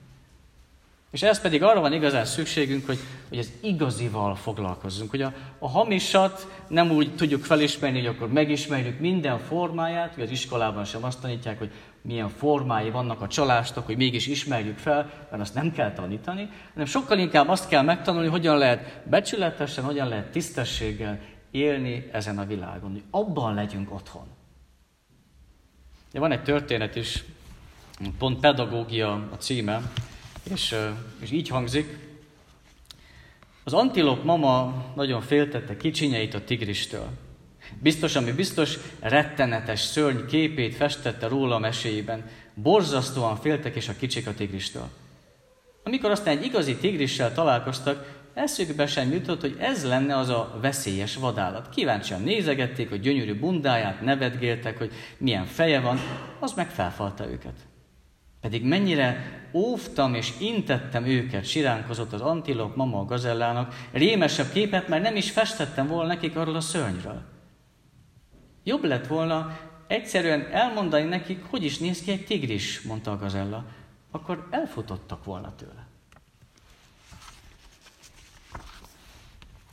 És 1.12 1.22
ez 1.22 1.40
pedig 1.40 1.62
arra 1.62 1.80
van 1.80 1.92
igazán 1.92 2.24
szükségünk, 2.24 2.86
hogy, 2.86 2.98
hogy 3.28 3.38
az 3.38 3.52
igazival 3.60 4.34
foglalkozzunk. 4.34 5.10
Hogy 5.10 5.22
a, 5.22 5.32
a 5.58 5.68
hamisat 5.68 6.62
nem 6.68 6.90
úgy 6.90 7.14
tudjuk 7.14 7.44
felismerni, 7.44 7.98
hogy 7.98 8.14
akkor 8.14 8.32
megismerjük 8.32 8.98
minden 8.98 9.38
formáját, 9.38 10.14
hogy 10.14 10.22
az 10.22 10.30
iskolában 10.30 10.84
sem 10.84 11.04
azt 11.04 11.20
tanítják, 11.20 11.58
hogy 11.58 11.70
milyen 12.02 12.28
formái 12.28 12.90
vannak 12.90 13.20
a 13.20 13.28
csalástok, 13.28 13.86
hogy 13.86 13.96
mégis 13.96 14.26
ismerjük 14.26 14.78
fel, 14.78 15.26
mert 15.30 15.42
azt 15.42 15.54
nem 15.54 15.72
kell 15.72 15.92
tanítani, 15.92 16.48
hanem 16.72 16.86
sokkal 16.86 17.18
inkább 17.18 17.48
azt 17.48 17.68
kell 17.68 17.82
megtanulni, 17.82 18.28
hogyan 18.28 18.58
lehet 18.58 19.02
becsületesen, 19.08 19.84
hogyan 19.84 20.08
lehet 20.08 20.30
tisztességgel 20.30 21.20
élni 21.50 22.08
ezen 22.12 22.38
a 22.38 22.46
világon, 22.46 22.90
hogy 22.90 23.02
abban 23.10 23.54
legyünk 23.54 23.94
otthon. 23.94 24.26
De 26.12 26.18
van 26.18 26.32
egy 26.32 26.42
történet 26.42 26.96
is, 26.96 27.24
pont 28.18 28.40
pedagógia 28.40 29.12
a 29.12 29.36
címe, 29.38 29.82
és, 30.50 30.76
és 31.20 31.30
így 31.30 31.48
hangzik. 31.48 31.98
Az 33.64 33.72
antilop 33.72 34.24
mama 34.24 34.84
nagyon 34.96 35.20
féltette 35.20 35.76
kicsinyeit 35.76 36.34
a 36.34 36.44
tigristől. 36.44 37.08
Biztos, 37.80 38.16
ami 38.16 38.32
biztos, 38.32 38.78
rettenetes 39.00 39.80
szörny 39.80 40.26
képét 40.26 40.74
festette 40.74 41.28
róla 41.28 41.54
a 41.54 41.58
meséjében. 41.58 42.30
Borzasztóan 42.54 43.36
féltek 43.36 43.74
és 43.74 43.88
a 43.88 43.96
kicsik 43.96 44.26
a 44.26 44.34
tigristől. 44.34 44.88
Amikor 45.84 46.10
aztán 46.10 46.38
egy 46.38 46.44
igazi 46.44 46.76
tigrissel 46.76 47.34
találkoztak, 47.34 48.20
eszükbe 48.34 48.86
sem 48.86 49.12
jutott, 49.12 49.40
hogy 49.40 49.56
ez 49.58 49.84
lenne 49.84 50.16
az 50.16 50.28
a 50.28 50.58
veszélyes 50.60 51.16
vadállat. 51.16 51.68
Kíváncsian 51.68 52.22
nézegették, 52.22 52.88
hogy 52.88 53.00
gyönyörű 53.00 53.38
bundáját, 53.38 54.00
nevetgéltek, 54.00 54.78
hogy 54.78 54.92
milyen 55.18 55.44
feje 55.44 55.80
van, 55.80 55.98
az 56.40 56.52
meg 56.52 56.70
felfalta 56.70 57.30
őket. 57.30 57.54
Pedig 58.42 58.64
mennyire 58.64 59.40
óvtam 59.52 60.14
és 60.14 60.32
intettem 60.40 61.04
őket, 61.04 61.44
siránkozott 61.44 62.12
az 62.12 62.20
antilop 62.20 62.76
mama 62.76 62.98
a 62.98 63.04
gazellának, 63.04 63.74
rémesebb 63.92 64.52
képet 64.52 64.88
már 64.88 65.00
nem 65.00 65.16
is 65.16 65.30
festettem 65.30 65.86
volna 65.86 66.06
nekik 66.06 66.36
arról 66.36 66.56
a 66.56 66.60
szörnyről. 66.60 67.22
Jobb 68.64 68.84
lett 68.84 69.06
volna 69.06 69.58
egyszerűen 69.86 70.46
elmondani 70.50 71.08
nekik, 71.08 71.44
hogy 71.44 71.64
is 71.64 71.78
néz 71.78 72.02
ki 72.02 72.10
egy 72.10 72.24
tigris, 72.24 72.80
mondta 72.80 73.10
a 73.10 73.18
gazella. 73.18 73.64
Akkor 74.10 74.46
elfutottak 74.50 75.24
volna 75.24 75.54
tőle. 75.54 75.86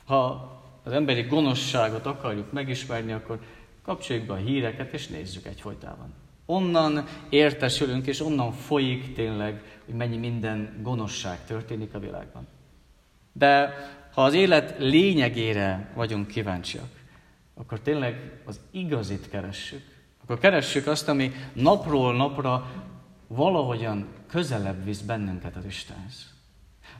Ha 0.06 0.52
az 0.84 0.92
emberi 0.92 1.22
gonoszságot 1.22 2.06
akarjuk 2.06 2.52
megismerni, 2.52 3.12
akkor 3.12 3.40
kapcsoljuk 3.82 4.26
be 4.26 4.34
a 4.34 4.38
híreket, 4.38 4.94
és 4.94 5.08
nézzük 5.08 5.46
egyfolytában. 5.46 6.14
Onnan 6.52 7.06
értesülünk, 7.30 8.08
és 8.08 8.22
onnan 8.22 8.52
folyik 8.52 9.14
tényleg, 9.14 9.62
hogy 9.86 9.94
mennyi 9.94 10.18
minden 10.18 10.80
gonoszság 10.82 11.46
történik 11.46 11.94
a 11.94 12.00
világban. 12.00 12.48
De 13.34 13.74
ha 14.14 14.24
az 14.24 14.34
élet 14.34 14.76
lényegére 14.78 15.92
vagyunk 15.96 16.28
kíváncsiak, 16.28 16.90
akkor 17.56 17.80
tényleg 17.80 18.42
az 18.46 18.60
igazit 18.72 19.30
keressük. 19.30 19.82
Akkor 20.24 20.40
keressük 20.40 20.88
azt, 20.88 21.08
ami 21.08 21.32
napról 21.54 22.16
napra 22.16 22.72
valahogyan 23.28 24.08
közelebb 24.28 24.84
visz 24.84 25.02
bennünket 25.02 25.56
az 25.56 25.66
Istenhez. 25.66 26.34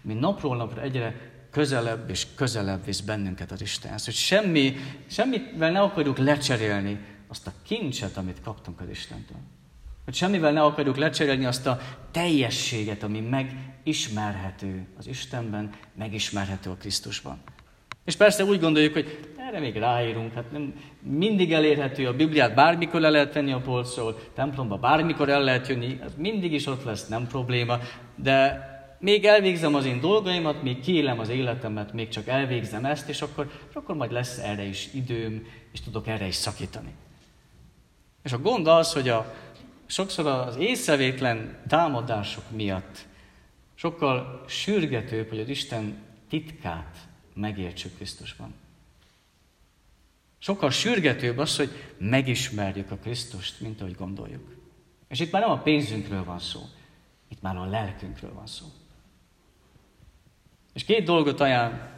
Mi 0.02 0.14
napról 0.14 0.56
napra 0.56 0.82
egyre 0.82 1.16
közelebb 1.52 2.10
és 2.10 2.28
közelebb 2.36 2.86
visz 2.86 3.02
bennünket 3.02 3.52
az 3.52 3.62
Istenhez. 3.62 4.06
Hogy 4.06 4.14
semmi, 4.14 4.76
semmivel 5.08 5.72
ne 5.72 5.82
akarjuk 5.82 6.18
lecserélni 6.18 7.18
azt 7.30 7.48
a 7.48 7.52
kincset, 7.64 8.18
amit 8.18 8.42
kaptunk 8.44 8.82
az 8.82 8.90
Istentől. 8.90 9.38
Hogy 10.06 10.14
semmivel 10.14 10.52
ne 10.52 10.64
akarjuk 10.64 10.98
lecserélni 10.98 11.46
azt 11.46 11.68
a 11.68 11.80
teljességet, 12.12 13.04
ami 13.04 13.20
megismerhető 13.20 14.88
az 14.98 15.08
Istenben, 15.08 15.70
megismerhető 15.96 16.70
a 16.70 16.76
Krisztusban. 16.76 17.42
És 18.06 18.16
persze 18.16 18.44
úgy 18.44 18.60
gondoljuk, 18.60 18.94
hogy 18.94 19.20
erre 19.38 19.60
még 19.60 19.76
ráírunk, 19.76 20.34
hát 20.34 20.52
nem 20.52 20.74
mindig 21.02 21.54
elérhető, 21.54 22.08
a 22.08 22.16
Bibliát 22.16 22.56
bármikor 22.56 23.02
le 23.02 23.10
lehet 23.10 23.32
tenni 23.32 23.52
a 23.52 23.62
polcról, 23.62 24.20
templomba 24.34 24.78
bármikor 24.78 25.30
el 25.30 25.44
lehet 25.44 25.68
jönni, 25.68 26.00
az 26.06 26.14
mindig 26.18 26.54
is 26.54 26.66
ott 26.66 26.84
lesz, 26.84 27.08
nem 27.08 27.28
probléma, 27.28 27.80
de 28.16 28.68
még 29.00 29.26
elvégzem 29.26 29.76
az 29.76 29.86
én 29.86 30.00
dolgaimat, 30.00 30.64
még 30.64 30.80
kiélem 30.80 31.20
az 31.20 31.30
életemet, 31.30 31.94
még 31.94 32.08
csak 32.08 32.28
elvégzem 32.28 32.86
ezt, 32.86 33.10
és 33.10 33.22
akkor, 33.22 33.52
akkor 33.74 33.96
majd 33.96 34.12
lesz 34.12 34.38
erre 34.38 34.64
is 34.64 34.90
időm, 34.94 35.48
és 35.72 35.82
tudok 35.82 36.08
erre 36.08 36.28
is 36.28 36.36
szakítani. 36.36 36.94
És 38.30 38.36
a 38.36 38.42
gond 38.42 38.68
az, 38.68 38.94
hogy 38.94 39.10
a, 39.10 39.36
sokszor 39.86 40.28
az 40.28 40.56
észrevétlen 40.56 41.58
támadások 41.68 42.44
miatt 42.52 43.06
sokkal 43.76 44.44
sürgetőbb, 44.48 45.30
hogy 45.30 45.40
az 45.40 45.50
Isten 45.50 45.98
titkát 46.30 46.98
megértsük 47.34 47.96
Krisztusban. 47.96 48.54
Sokkal 50.40 50.70
sürgetőbb 50.70 51.38
az, 51.38 51.58
hogy 51.58 51.70
megismerjük 51.98 52.92
a 52.92 52.96
Krisztust, 52.96 53.62
mint 53.62 53.82
ahogy 53.82 53.96
gondoljuk. 53.96 54.56
És 55.08 55.20
itt 55.20 55.32
már 55.32 55.42
nem 55.42 55.52
a 55.52 55.62
pénzünkről 55.62 56.24
van 56.24 56.40
szó, 56.40 56.62
itt 57.28 57.42
már 57.42 57.58
a 57.58 57.66
lelkünkről 57.66 58.34
van 58.34 58.48
szó. 58.48 58.66
És 60.74 60.84
két 60.84 61.04
dolgot 61.06 61.40
ajánl 61.40 61.90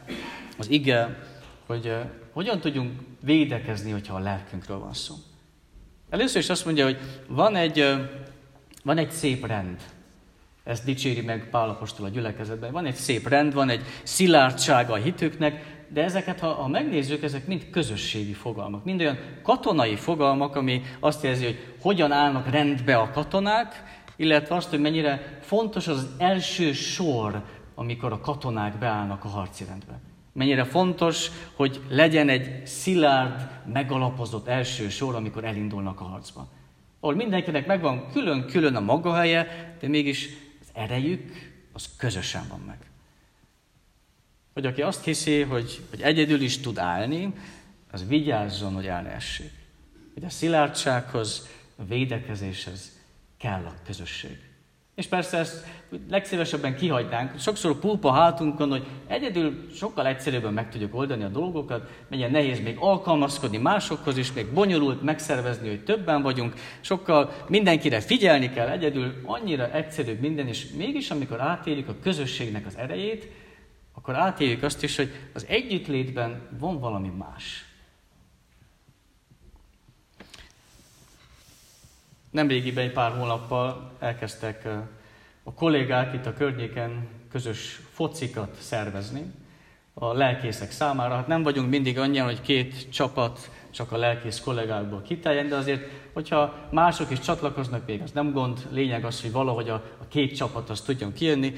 az 0.58 0.70
ige, 0.70 1.26
hogy 1.66 1.86
uh, 1.86 2.10
hogyan 2.32 2.60
tudjunk 2.60 3.00
védekezni, 3.20 3.90
hogyha 3.90 4.14
a 4.14 4.18
lelkünkről 4.18 4.78
van 4.78 4.94
szó. 4.94 5.14
Először 6.12 6.40
is 6.40 6.48
azt 6.48 6.64
mondja, 6.64 6.84
hogy 6.84 6.98
van 7.28 7.56
egy, 7.56 7.84
van 8.84 8.98
egy 8.98 9.10
szép 9.10 9.46
rend. 9.46 9.80
Ezt 10.64 10.84
dicséri 10.84 11.20
meg 11.20 11.48
Pál 11.50 11.68
Apostol 11.68 12.06
a 12.06 12.08
gyülekezetben. 12.08 12.72
Van 12.72 12.86
egy 12.86 12.94
szép 12.94 13.28
rend, 13.28 13.54
van 13.54 13.68
egy 13.68 13.82
szilárdsága 14.02 14.92
a 14.92 14.96
hitüknek, 14.96 15.84
de 15.88 16.02
ezeket, 16.02 16.40
ha, 16.40 16.52
ha 16.52 16.68
megnézzük, 16.68 17.22
ezek 17.22 17.46
mind 17.46 17.70
közösségi 17.70 18.32
fogalmak. 18.32 18.84
Mind 18.84 19.00
olyan 19.00 19.18
katonai 19.42 19.96
fogalmak, 19.96 20.56
ami 20.56 20.82
azt 21.00 21.22
jelzi, 21.22 21.44
hogy 21.44 21.74
hogyan 21.80 22.12
állnak 22.12 22.50
rendbe 22.50 22.96
a 22.96 23.10
katonák, 23.10 23.82
illetve 24.16 24.54
azt, 24.54 24.70
hogy 24.70 24.80
mennyire 24.80 25.38
fontos 25.40 25.88
az 25.88 26.06
első 26.18 26.72
sor, 26.72 27.42
amikor 27.74 28.12
a 28.12 28.20
katonák 28.20 28.78
beállnak 28.78 29.24
a 29.24 29.28
harci 29.28 29.64
rendbe. 29.64 30.11
Mennyire 30.32 30.64
fontos, 30.64 31.30
hogy 31.54 31.80
legyen 31.88 32.28
egy 32.28 32.66
szilárd, 32.66 33.50
megalapozott 33.72 34.46
első 34.46 34.88
sor, 34.88 35.14
amikor 35.14 35.44
elindulnak 35.44 36.00
a 36.00 36.04
harcba. 36.04 36.48
Ahol 37.00 37.14
mindenkinek 37.14 37.66
megvan 37.66 38.10
külön-külön 38.12 38.76
a 38.76 38.80
maga 38.80 39.14
helye, 39.14 39.74
de 39.80 39.88
mégis 39.88 40.28
az 40.60 40.70
erejük 40.72 41.52
az 41.72 41.88
közösen 41.96 42.42
van 42.48 42.60
meg. 42.66 42.78
Hogy 44.52 44.66
aki 44.66 44.82
azt 44.82 45.04
hiszi, 45.04 45.40
hogy, 45.40 45.80
hogy 45.90 46.02
egyedül 46.02 46.40
is 46.40 46.60
tud 46.60 46.78
állni, 46.78 47.32
az 47.90 48.08
vigyázzon, 48.08 48.74
hogy 48.74 48.86
el 48.86 49.02
ne. 49.02 49.16
Hogy 50.14 50.24
a 50.24 50.30
szilárdsághoz, 50.30 51.48
a 51.76 51.84
védekezéshez 51.84 53.00
kell 53.38 53.64
a 53.64 53.74
közösség. 53.84 54.51
És 54.94 55.06
persze 55.06 55.38
ezt 55.38 55.66
legszívesebben 56.10 56.76
kihagynánk. 56.76 57.38
Sokszor 57.38 57.78
pulpa 57.78 58.12
hátunkon, 58.12 58.70
hogy 58.70 58.86
egyedül 59.06 59.68
sokkal 59.74 60.06
egyszerűbben 60.06 60.52
meg 60.52 60.70
tudjuk 60.70 60.94
oldani 60.94 61.24
a 61.24 61.28
dolgokat, 61.28 61.90
mennyire 62.08 62.28
nehéz 62.28 62.60
még 62.60 62.76
alkalmazkodni 62.80 63.56
másokhoz 63.56 64.16
is, 64.16 64.32
még 64.32 64.52
bonyolult 64.52 65.02
megszervezni, 65.02 65.68
hogy 65.68 65.84
többen 65.84 66.22
vagyunk, 66.22 66.54
sokkal 66.80 67.32
mindenkire 67.48 68.00
figyelni 68.00 68.50
kell, 68.50 68.68
egyedül 68.68 69.14
annyira 69.24 69.72
egyszerűbb 69.72 70.20
minden, 70.20 70.48
és 70.48 70.66
mégis 70.76 71.10
amikor 71.10 71.40
átéljük 71.40 71.88
a 71.88 71.96
közösségnek 72.02 72.66
az 72.66 72.76
erejét, 72.76 73.28
akkor 73.94 74.14
átéljük 74.14 74.62
azt 74.62 74.82
is, 74.82 74.96
hogy 74.96 75.12
az 75.32 75.46
együttlétben 75.48 76.48
van 76.58 76.80
valami 76.80 77.12
más. 77.18 77.71
Nemrégiben, 82.32 82.84
egy 82.84 82.92
pár 82.92 83.12
hónappal 83.12 83.92
elkezdtek 83.98 84.68
a 85.42 85.52
kollégák 85.52 86.14
itt 86.14 86.26
a 86.26 86.32
környéken 86.32 87.08
közös 87.30 87.80
focikat 87.92 88.56
szervezni 88.60 89.32
a 89.94 90.12
lelkészek 90.12 90.70
számára. 90.70 91.14
Hát 91.14 91.26
nem 91.26 91.42
vagyunk 91.42 91.70
mindig 91.70 91.98
annyian, 91.98 92.24
hogy 92.24 92.40
két 92.40 92.90
csapat 92.92 93.50
csak 93.70 93.92
a 93.92 93.96
lelkész 93.96 94.40
kollégákból 94.40 95.02
kiteljen, 95.02 95.48
de 95.48 95.56
azért, 95.56 95.90
hogyha 96.12 96.54
mások 96.70 97.10
is 97.10 97.20
csatlakoznak, 97.20 97.86
még 97.86 98.02
az 98.02 98.10
nem 98.10 98.32
gond. 98.32 98.66
Lényeg 98.70 99.04
az, 99.04 99.20
hogy 99.20 99.32
valahogy 99.32 99.68
a, 99.68 99.74
a 99.74 100.08
két 100.08 100.36
csapat 100.36 100.70
azt 100.70 100.86
tudjon 100.86 101.12
kijönni. 101.12 101.52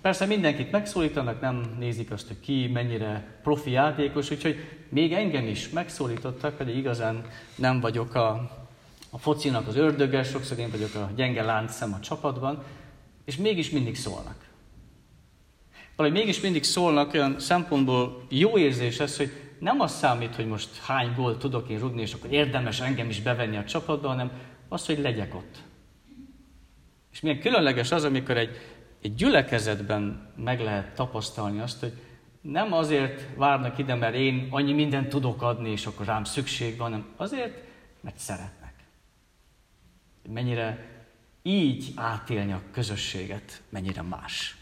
Persze 0.00 0.26
mindenkit 0.26 0.70
megszólítanak, 0.70 1.40
nem 1.40 1.76
nézik 1.78 2.10
azt, 2.10 2.26
hogy 2.26 2.40
ki 2.40 2.70
mennyire 2.72 3.38
profi 3.42 3.70
játékos, 3.70 4.30
úgyhogy 4.30 4.56
még 4.88 5.12
engem 5.12 5.46
is 5.46 5.68
megszólítottak, 5.68 6.56
pedig 6.56 6.76
igazán 6.76 7.24
nem 7.54 7.80
vagyok 7.80 8.14
a, 8.14 8.60
a 9.14 9.18
focinak 9.18 9.66
az 9.66 9.76
ördöge, 9.76 10.22
sokszor 10.22 10.58
én 10.58 10.70
vagyok 10.70 10.94
a 10.94 11.10
gyenge 11.16 11.42
láncszem 11.42 11.92
a 11.92 12.00
csapatban, 12.00 12.62
és 13.24 13.36
mégis 13.36 13.70
mindig 13.70 13.96
szólnak. 13.96 14.48
Valahogy 15.96 16.18
mégis 16.18 16.40
mindig 16.40 16.64
szólnak, 16.64 17.12
olyan 17.12 17.40
szempontból 17.40 18.26
jó 18.28 18.58
érzés 18.58 19.00
ez, 19.00 19.16
hogy 19.16 19.30
nem 19.58 19.80
az 19.80 19.92
számít, 19.92 20.34
hogy 20.34 20.46
most 20.46 20.76
hány 20.76 21.14
gólt 21.16 21.38
tudok 21.38 21.68
én 21.68 21.78
rugni, 21.78 22.00
és 22.00 22.12
akkor 22.12 22.32
érdemes 22.32 22.80
engem 22.80 23.08
is 23.08 23.20
bevenni 23.20 23.56
a 23.56 23.64
csapatba, 23.64 24.08
hanem 24.08 24.30
az, 24.68 24.86
hogy 24.86 24.98
legyek 24.98 25.34
ott. 25.34 25.62
És 27.12 27.20
milyen 27.20 27.40
különleges 27.40 27.90
az, 27.90 28.04
amikor 28.04 28.36
egy, 28.36 28.56
egy 29.02 29.14
gyülekezetben 29.14 30.32
meg 30.36 30.60
lehet 30.60 30.94
tapasztalni 30.94 31.60
azt, 31.60 31.80
hogy 31.80 31.92
nem 32.40 32.72
azért 32.72 33.26
várnak 33.36 33.78
ide, 33.78 33.94
mert 33.94 34.14
én 34.14 34.46
annyi 34.50 34.72
mindent 34.72 35.08
tudok 35.08 35.42
adni, 35.42 35.70
és 35.70 35.86
akkor 35.86 36.06
rám 36.06 36.24
szükség 36.24 36.76
van, 36.76 36.90
hanem 36.90 37.06
azért, 37.16 37.64
mert 38.00 38.18
szeretnek 38.18 38.61
mennyire 40.28 40.90
így 41.42 41.92
átélni 41.94 42.52
a 42.52 42.62
közösséget, 42.72 43.62
mennyire 43.68 44.02
más. 44.02 44.56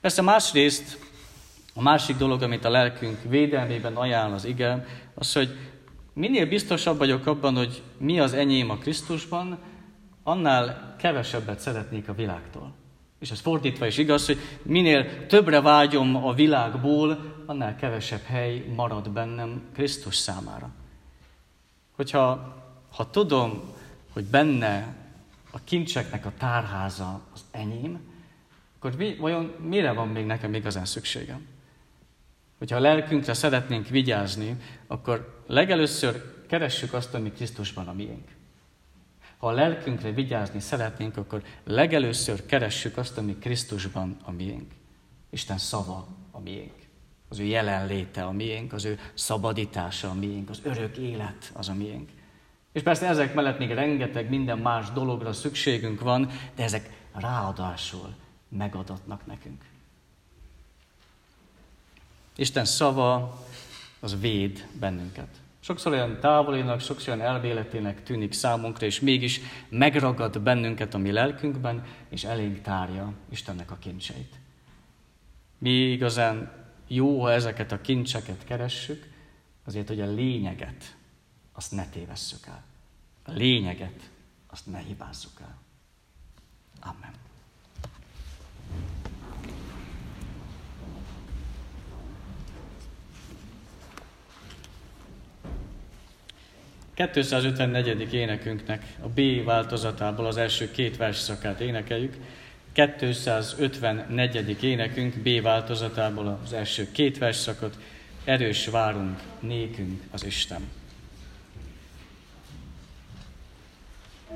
Persze 0.00 0.22
másrészt 0.22 0.98
a 1.74 1.82
másik 1.82 2.16
dolog, 2.16 2.42
amit 2.42 2.64
a 2.64 2.70
lelkünk 2.70 3.22
védelmében 3.22 3.96
ajánl 3.96 4.34
az 4.34 4.44
ige, 4.44 4.86
az, 5.14 5.32
hogy 5.32 5.56
minél 6.12 6.46
biztosabb 6.46 6.98
vagyok 6.98 7.26
abban, 7.26 7.56
hogy 7.56 7.82
mi 7.98 8.20
az 8.20 8.32
enyém 8.32 8.70
a 8.70 8.76
Krisztusban, 8.76 9.58
annál 10.22 10.94
kevesebbet 10.98 11.60
szeretnék 11.60 12.08
a 12.08 12.14
világtól. 12.14 12.74
És 13.18 13.30
ez 13.30 13.40
fordítva 13.40 13.86
is 13.86 13.98
igaz, 13.98 14.26
hogy 14.26 14.38
minél 14.62 15.26
többre 15.26 15.60
vágyom 15.60 16.16
a 16.16 16.32
világból, 16.32 17.34
annál 17.46 17.76
kevesebb 17.76 18.22
hely 18.22 18.64
marad 18.76 19.10
bennem 19.10 19.62
Krisztus 19.74 20.16
számára. 20.16 20.70
Hogyha 21.96 22.56
ha 22.90 23.10
tudom, 23.10 23.74
hogy 24.12 24.24
benne 24.24 24.96
a 25.50 25.58
kincseknek 25.64 26.26
a 26.26 26.32
tárháza 26.38 27.20
az 27.34 27.44
enyém, 27.50 27.98
akkor 28.78 28.96
mi, 28.96 29.16
vajon 29.16 29.54
mire 29.58 29.92
van 29.92 30.08
még 30.08 30.26
nekem 30.26 30.54
igazán 30.54 30.84
szükségem? 30.84 31.46
Hogyha 32.58 32.76
a 32.76 32.80
lelkünkre 32.80 33.34
szeretnénk 33.34 33.88
vigyázni, 33.88 34.56
akkor 34.86 35.42
legelőször 35.46 36.22
keressük 36.46 36.92
azt, 36.92 37.14
ami 37.14 37.32
Krisztusban 37.32 37.88
a 37.88 37.92
miénk. 37.92 38.36
Ha 39.38 39.48
a 39.48 39.52
lelkünkre 39.52 40.12
vigyázni 40.12 40.60
szeretnénk, 40.60 41.16
akkor 41.16 41.42
legelőször 41.64 42.46
keressük 42.46 42.96
azt, 42.96 43.18
ami 43.18 43.38
Krisztusban 43.38 44.16
a 44.22 44.30
miénk. 44.30 44.72
Isten 45.30 45.58
szava 45.58 46.06
a 46.30 46.40
miénk. 46.40 46.72
Az 47.28 47.38
ő 47.38 47.44
jelenléte 47.44 48.24
a 48.24 48.32
miénk, 48.32 48.72
az 48.72 48.84
ő 48.84 48.98
szabadítása 49.14 50.10
a 50.10 50.14
miénk, 50.14 50.50
az 50.50 50.60
örök 50.62 50.96
élet 50.96 51.50
az 51.54 51.68
a 51.68 51.74
miénk. 51.74 52.10
És 52.72 52.82
persze 52.82 53.06
ezek 53.06 53.34
mellett 53.34 53.58
még 53.58 53.70
rengeteg 53.70 54.28
minden 54.28 54.58
más 54.58 54.90
dologra 54.90 55.32
szükségünk 55.32 56.00
van, 56.00 56.30
de 56.54 56.62
ezek 56.62 56.90
ráadásul 57.14 58.14
megadatnak 58.48 59.26
nekünk. 59.26 59.64
Isten 62.36 62.64
szava 62.64 63.44
az 64.00 64.20
véd 64.20 64.66
bennünket. 64.80 65.28
Sokszor 65.60 65.92
olyan 65.92 66.20
távolinak, 66.20 66.80
sokszor 66.80 67.14
olyan 67.14 67.26
elvéletének 67.26 68.02
tűnik 68.02 68.32
számunkra, 68.32 68.86
és 68.86 69.00
mégis 69.00 69.40
megragad 69.68 70.40
bennünket 70.40 70.94
a 70.94 70.98
mi 70.98 71.12
lelkünkben, 71.12 71.84
és 72.08 72.24
elénk 72.24 72.60
tárja 72.60 73.12
Istennek 73.28 73.70
a 73.70 73.76
kincseit. 73.78 74.34
Mi 75.58 75.70
igazán 75.70 76.52
jó, 76.86 77.22
ha 77.22 77.32
ezeket 77.32 77.72
a 77.72 77.80
kincseket 77.80 78.44
keressük, 78.44 79.08
azért, 79.64 79.88
hogy 79.88 80.00
a 80.00 80.06
lényeget 80.06 80.96
azt 81.58 81.72
ne 81.72 81.86
tévesszük 81.86 82.46
el. 82.46 82.62
A 83.24 83.30
lényeget, 83.30 84.10
azt 84.46 84.66
ne 84.66 84.78
hibázzuk 84.78 85.40
el. 85.40 85.58
Amen. 86.80 87.12
...254. 96.96 98.10
énekünknek 98.10 98.96
a 99.02 99.08
B 99.08 99.44
változatából 99.44 100.26
az 100.26 100.36
első 100.36 100.70
két 100.70 100.96
versszakát 100.96 101.60
énekeljük. 101.60 102.16
254. 102.72 104.62
énekünk 104.62 105.14
B 105.14 105.42
változatából 105.42 106.40
az 106.44 106.52
első 106.52 106.90
két 106.92 107.18
versszakot. 107.18 107.78
Erős 108.24 108.66
várunk 108.66 109.20
nékünk 109.40 110.02
az 110.10 110.24
Isten. 110.24 110.77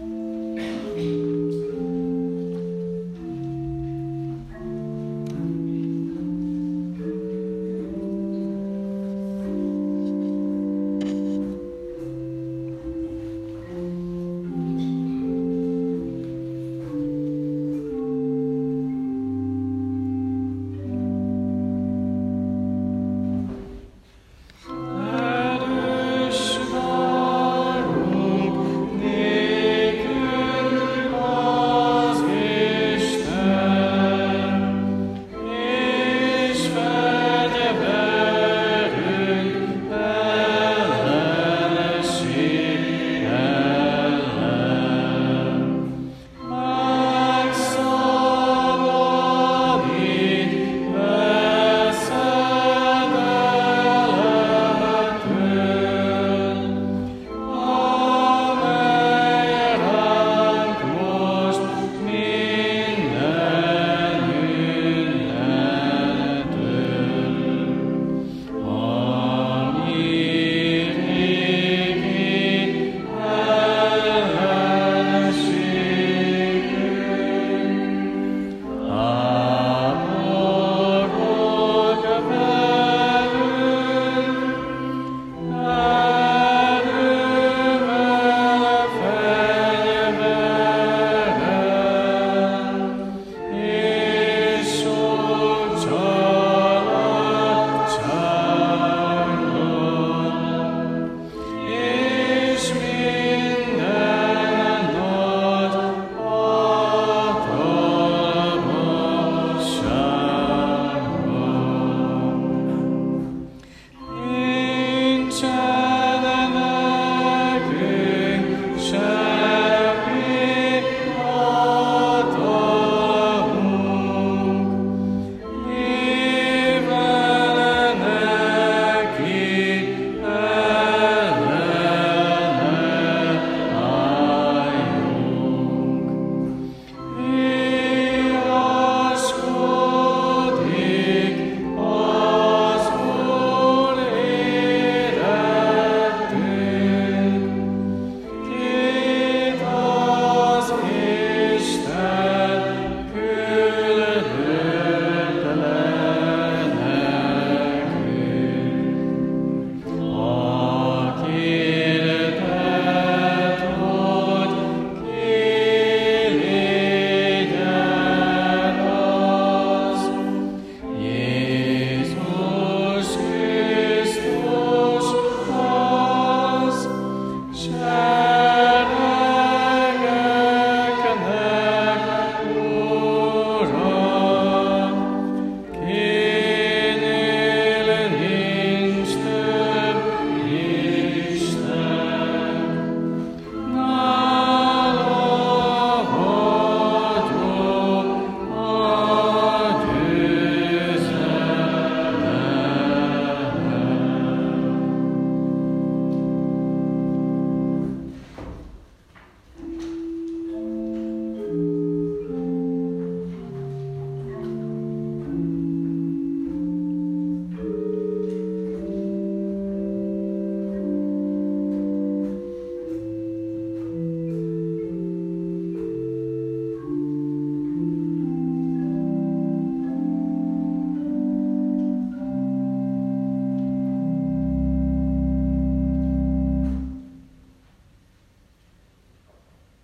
Thank 0.02 0.14
you. 0.14 0.41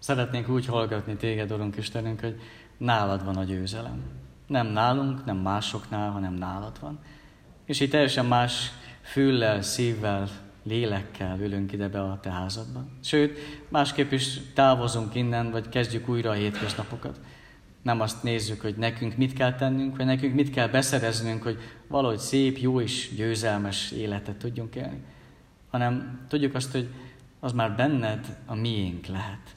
Szeretnénk 0.09 0.49
úgy 0.49 0.67
hallgatni 0.67 1.17
téged, 1.17 1.53
Urunk 1.53 1.77
Istenünk, 1.77 2.21
hogy 2.21 2.41
nálad 2.77 3.25
van 3.25 3.37
a 3.37 3.45
győzelem. 3.45 4.03
Nem 4.47 4.67
nálunk, 4.67 5.25
nem 5.25 5.37
másoknál, 5.37 6.11
hanem 6.11 6.35
nálad 6.35 6.81
van. 6.81 6.99
És 7.65 7.81
így 7.81 7.91
teljesen 7.91 8.27
más 8.27 8.71
füllel, 9.03 9.63
szívvel, 9.63 10.29
lélekkel 10.63 11.41
ülünk 11.41 11.73
ide 11.73 11.89
be 11.89 12.01
a 12.01 12.19
te 12.23 12.31
házadba. 12.31 12.85
Sőt, 13.03 13.39
másképp 13.69 14.13
is 14.13 14.41
távozunk 14.55 15.15
innen, 15.15 15.51
vagy 15.51 15.69
kezdjük 15.69 16.09
újra 16.09 16.31
a 16.31 16.35
hétköznapokat. 16.35 17.21
Nem 17.83 18.01
azt 18.01 18.23
nézzük, 18.23 18.61
hogy 18.61 18.77
nekünk 18.77 19.17
mit 19.17 19.33
kell 19.33 19.55
tennünk, 19.55 19.97
vagy 19.97 20.07
nekünk 20.07 20.35
mit 20.35 20.51
kell 20.51 20.69
beszereznünk, 20.69 21.43
hogy 21.43 21.59
valahogy 21.89 22.19
szép, 22.19 22.59
jó 22.59 22.81
és 22.81 23.15
győzelmes 23.17 23.91
életet 23.91 24.37
tudjunk 24.37 24.75
élni, 24.75 25.03
hanem 25.71 26.21
tudjuk 26.29 26.55
azt, 26.55 26.73
hogy 26.73 26.89
az 27.41 27.53
már 27.53 27.77
benned 27.77 28.37
a 28.47 28.55
miénk 28.55 29.07
lehet. 29.07 29.57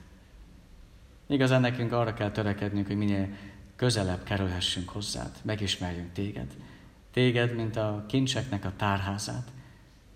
Igazán 1.31 1.61
nekünk 1.61 1.91
arra 1.91 2.13
kell 2.13 2.31
törekednünk, 2.31 2.87
hogy 2.87 2.97
minél 2.97 3.27
közelebb 3.75 4.23
kerülhessünk 4.23 4.89
hozzád, 4.89 5.31
megismerjünk 5.41 6.11
téged. 6.11 6.47
Téged, 7.13 7.55
mint 7.55 7.75
a 7.75 8.03
kincseknek 8.07 8.65
a 8.65 8.71
tárházát. 8.77 9.47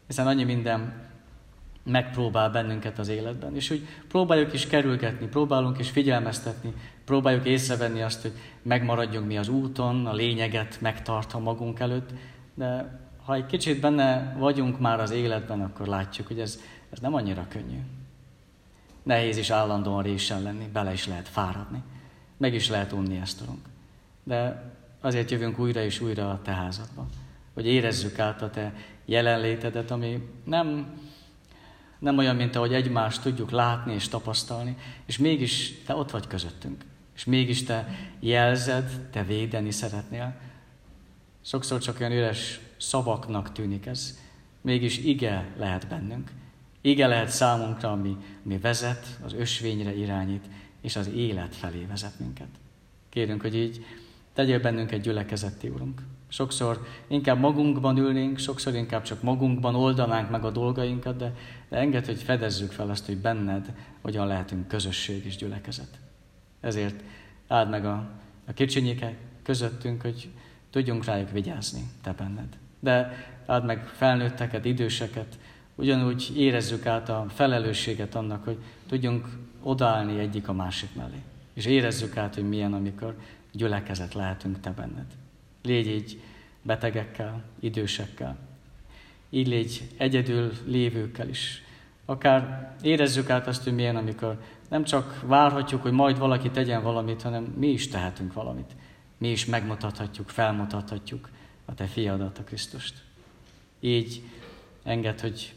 Hiszen 0.08 0.28
annyi 0.28 0.44
minden 0.44 0.94
megpróbál 1.84 2.50
bennünket 2.50 3.00
az 3.00 3.08
életben. 3.08 3.56
És 3.56 3.70
úgy 3.70 3.88
próbáljuk 4.08 4.54
is 4.54 4.68
kerülgetni, 4.68 5.28
próbálunk 5.28 5.80
is 5.80 5.90
figyelmeztetni, 5.90 6.74
próbáljuk 7.06 7.46
észrevenni 7.46 8.02
azt, 8.02 8.22
hogy 8.22 8.34
megmaradjunk 8.62 9.28
mi 9.28 9.38
az 9.38 9.48
úton, 9.48 10.06
a 10.06 10.14
lényeget 10.14 10.82
megtartva 10.82 11.40
magunk 11.40 11.80
előtt, 11.80 12.10
de 12.54 13.00
ha 13.26 13.36
egy 13.36 13.46
kicsit 13.46 13.80
benne 13.80 14.36
vagyunk 14.38 14.80
már 14.80 15.00
az 15.00 15.12
életben, 15.12 15.62
akkor 15.62 15.88
látjuk, 15.88 16.28
hogy 16.28 16.40
ez, 16.40 16.60
ez 16.90 17.00
nem 17.00 17.14
annyira 17.14 17.46
könnyű. 17.50 17.80
Nehéz 19.06 19.38
is 19.38 19.50
állandóan 19.50 20.04
résen 20.04 20.42
lenni, 20.42 20.68
bele 20.74 20.94
is 20.94 21.08
lehet 21.08 21.28
fáradni, 21.28 21.82
meg 22.38 22.54
is 22.54 22.70
lehet 22.70 22.92
unni 22.92 23.18
ezt 23.18 23.38
tudunk. 23.38 23.66
De 24.24 24.72
azért 25.02 25.32
jövünk 25.32 25.60
újra 25.60 25.84
és 25.84 26.00
újra 26.00 26.30
a 26.30 26.42
te 26.42 26.52
házadba, 26.52 27.08
hogy 27.54 27.68
érezzük 27.68 28.20
át 28.20 28.42
a 28.42 28.50
te 28.50 28.74
jelenlétedet, 29.06 29.92
ami 29.92 30.30
nem, 30.44 30.94
nem 32.00 32.18
olyan, 32.18 32.36
mint 32.36 32.56
ahogy 32.56 32.74
egymást 32.74 33.22
tudjuk 33.22 33.52
látni 33.52 33.94
és 33.94 34.08
tapasztalni, 34.08 34.78
és 35.06 35.18
mégis 35.18 35.82
te 35.86 35.96
ott 35.96 36.12
vagy 36.12 36.28
közöttünk, 36.28 36.86
és 37.16 37.26
mégis 37.26 37.64
te 37.64 37.88
jelzed, 38.20 39.08
te 39.12 39.24
védeni 39.24 39.72
szeretnél. 39.72 40.36
Sokszor 41.42 41.80
csak 41.80 42.00
olyan 42.00 42.12
üres 42.12 42.60
szavaknak 42.78 43.52
tűnik 43.52 43.86
ez, 43.86 44.20
mégis 44.62 44.98
ige 44.98 45.54
lehet 45.58 45.88
bennünk. 45.88 46.32
Ige 46.86 47.08
lehet 47.08 47.30
számunkra, 47.30 47.92
ami, 47.92 48.18
ami 48.46 48.58
vezet, 48.58 49.20
az 49.24 49.34
ösvényre 49.34 49.96
irányít, 49.96 50.46
és 50.82 50.96
az 50.96 51.10
élet 51.16 51.56
felé 51.56 51.86
vezet 51.86 52.20
minket. 52.20 52.48
Kérünk, 53.10 53.42
hogy 53.42 53.56
így 53.56 53.86
tegyél 54.34 54.60
bennünk 54.60 54.92
egy 54.92 55.02
gyülekezeti 55.02 55.68
Urunk. 55.68 56.02
Sokszor 56.28 56.86
inkább 57.08 57.40
magunkban 57.40 57.98
ülnénk, 57.98 58.38
sokszor 58.38 58.76
inkább 58.76 59.02
csak 59.02 59.22
magunkban 59.22 59.76
oldanánk 59.76 60.30
meg 60.30 60.46
a 60.46 60.52
dolgainkat, 60.52 61.18
de, 61.18 61.34
de 61.70 61.78
enged, 61.78 62.06
hogy 62.06 62.22
fedezzük 62.22 62.72
fel 62.72 62.90
azt, 62.90 63.06
hogy 63.06 63.18
benned 63.18 63.74
hogyan 64.02 64.28
lehetünk 64.28 64.68
közösség 64.68 65.26
és 65.26 65.36
gyülekezet. 65.36 66.00
Ezért 66.62 67.04
áld 67.48 67.70
meg 67.70 67.86
a, 67.86 68.10
a 68.48 68.54
kicsinyékek 68.54 69.18
közöttünk, 69.44 70.02
hogy 70.02 70.30
tudjunk 70.70 71.06
rájuk 71.06 71.32
vigyázni, 71.32 71.82
te 72.02 72.14
benned. 72.14 72.58
De 72.80 73.26
áld 73.46 73.66
meg 73.66 73.88
felnőtteket, 73.88 74.66
időseket, 74.66 75.38
ugyanúgy 75.76 76.32
érezzük 76.38 76.86
át 76.86 77.10
a 77.10 77.26
felelősséget 77.34 78.16
annak, 78.16 78.44
hogy 78.44 78.58
tudjunk 78.88 79.28
odaállni 79.64 80.20
egyik 80.20 80.48
a 80.48 80.54
másik 80.54 80.96
mellé. 80.96 81.22
És 81.54 81.66
érezzük 81.66 82.18
át, 82.18 82.36
hogy 82.36 82.50
milyen, 82.50 82.74
amikor 82.74 83.16
gyülekezet 83.52 84.14
lehetünk 84.14 84.60
te 84.60 84.72
benned. 84.72 85.06
Légy 85.64 85.88
így 85.88 86.20
betegekkel, 86.62 87.44
idősekkel. 87.60 88.38
Így 89.30 89.48
légy 89.48 89.88
egyedül 89.98 90.52
lévőkkel 90.66 91.30
is. 91.30 91.64
Akár 92.06 92.76
érezzük 92.82 93.30
át 93.30 93.48
azt, 93.48 93.64
hogy 93.64 93.76
milyen, 93.76 93.96
amikor 93.96 94.42
nem 94.70 94.84
csak 94.84 95.22
várhatjuk, 95.26 95.82
hogy 95.82 95.92
majd 95.92 96.18
valaki 96.18 96.50
tegyen 96.50 96.84
valamit, 96.84 97.22
hanem 97.22 97.44
mi 97.44 97.68
is 97.68 97.88
tehetünk 97.88 98.34
valamit. 98.34 98.76
Mi 99.18 99.32
is 99.32 99.46
megmutathatjuk, 99.46 100.30
felmutathatjuk 100.30 101.30
a 101.66 101.74
te 101.74 101.86
fiadat, 101.86 102.38
a 102.38 102.44
Krisztust. 102.44 103.04
Így 103.80 104.22
enged, 104.86 105.20
hogy 105.20 105.56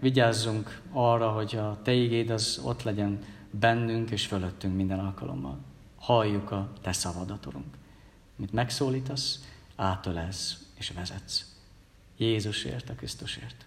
vigyázzunk 0.00 0.80
arra, 0.92 1.30
hogy 1.30 1.56
a 1.56 1.80
te 1.82 1.92
igéd 1.92 2.30
az 2.30 2.60
ott 2.64 2.82
legyen 2.82 3.24
bennünk 3.50 4.10
és 4.10 4.26
fölöttünk 4.26 4.76
minden 4.76 4.98
alkalommal. 4.98 5.58
Halljuk 5.98 6.50
a 6.50 6.72
te 6.80 6.92
szavadat, 6.92 7.46
Urunk. 7.46 7.76
Mit 8.36 8.52
megszólítasz, 8.52 9.44
átölez 9.76 10.66
és 10.74 10.90
vezetsz. 10.90 11.54
Jézusért, 12.16 12.90
a 12.90 12.94
Krisztusért. 12.94 13.66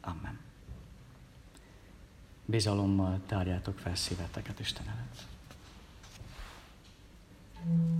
Amen. 0.00 0.38
Bizalommal 2.44 3.20
tárjátok 3.26 3.78
fel 3.78 3.94
szíveteket 3.94 4.60
Isten 4.60 4.88
előtt. 4.88 5.28
áldott 7.60 7.99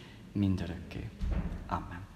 mindörökké. 0.33 1.09
Amen. 1.67 2.10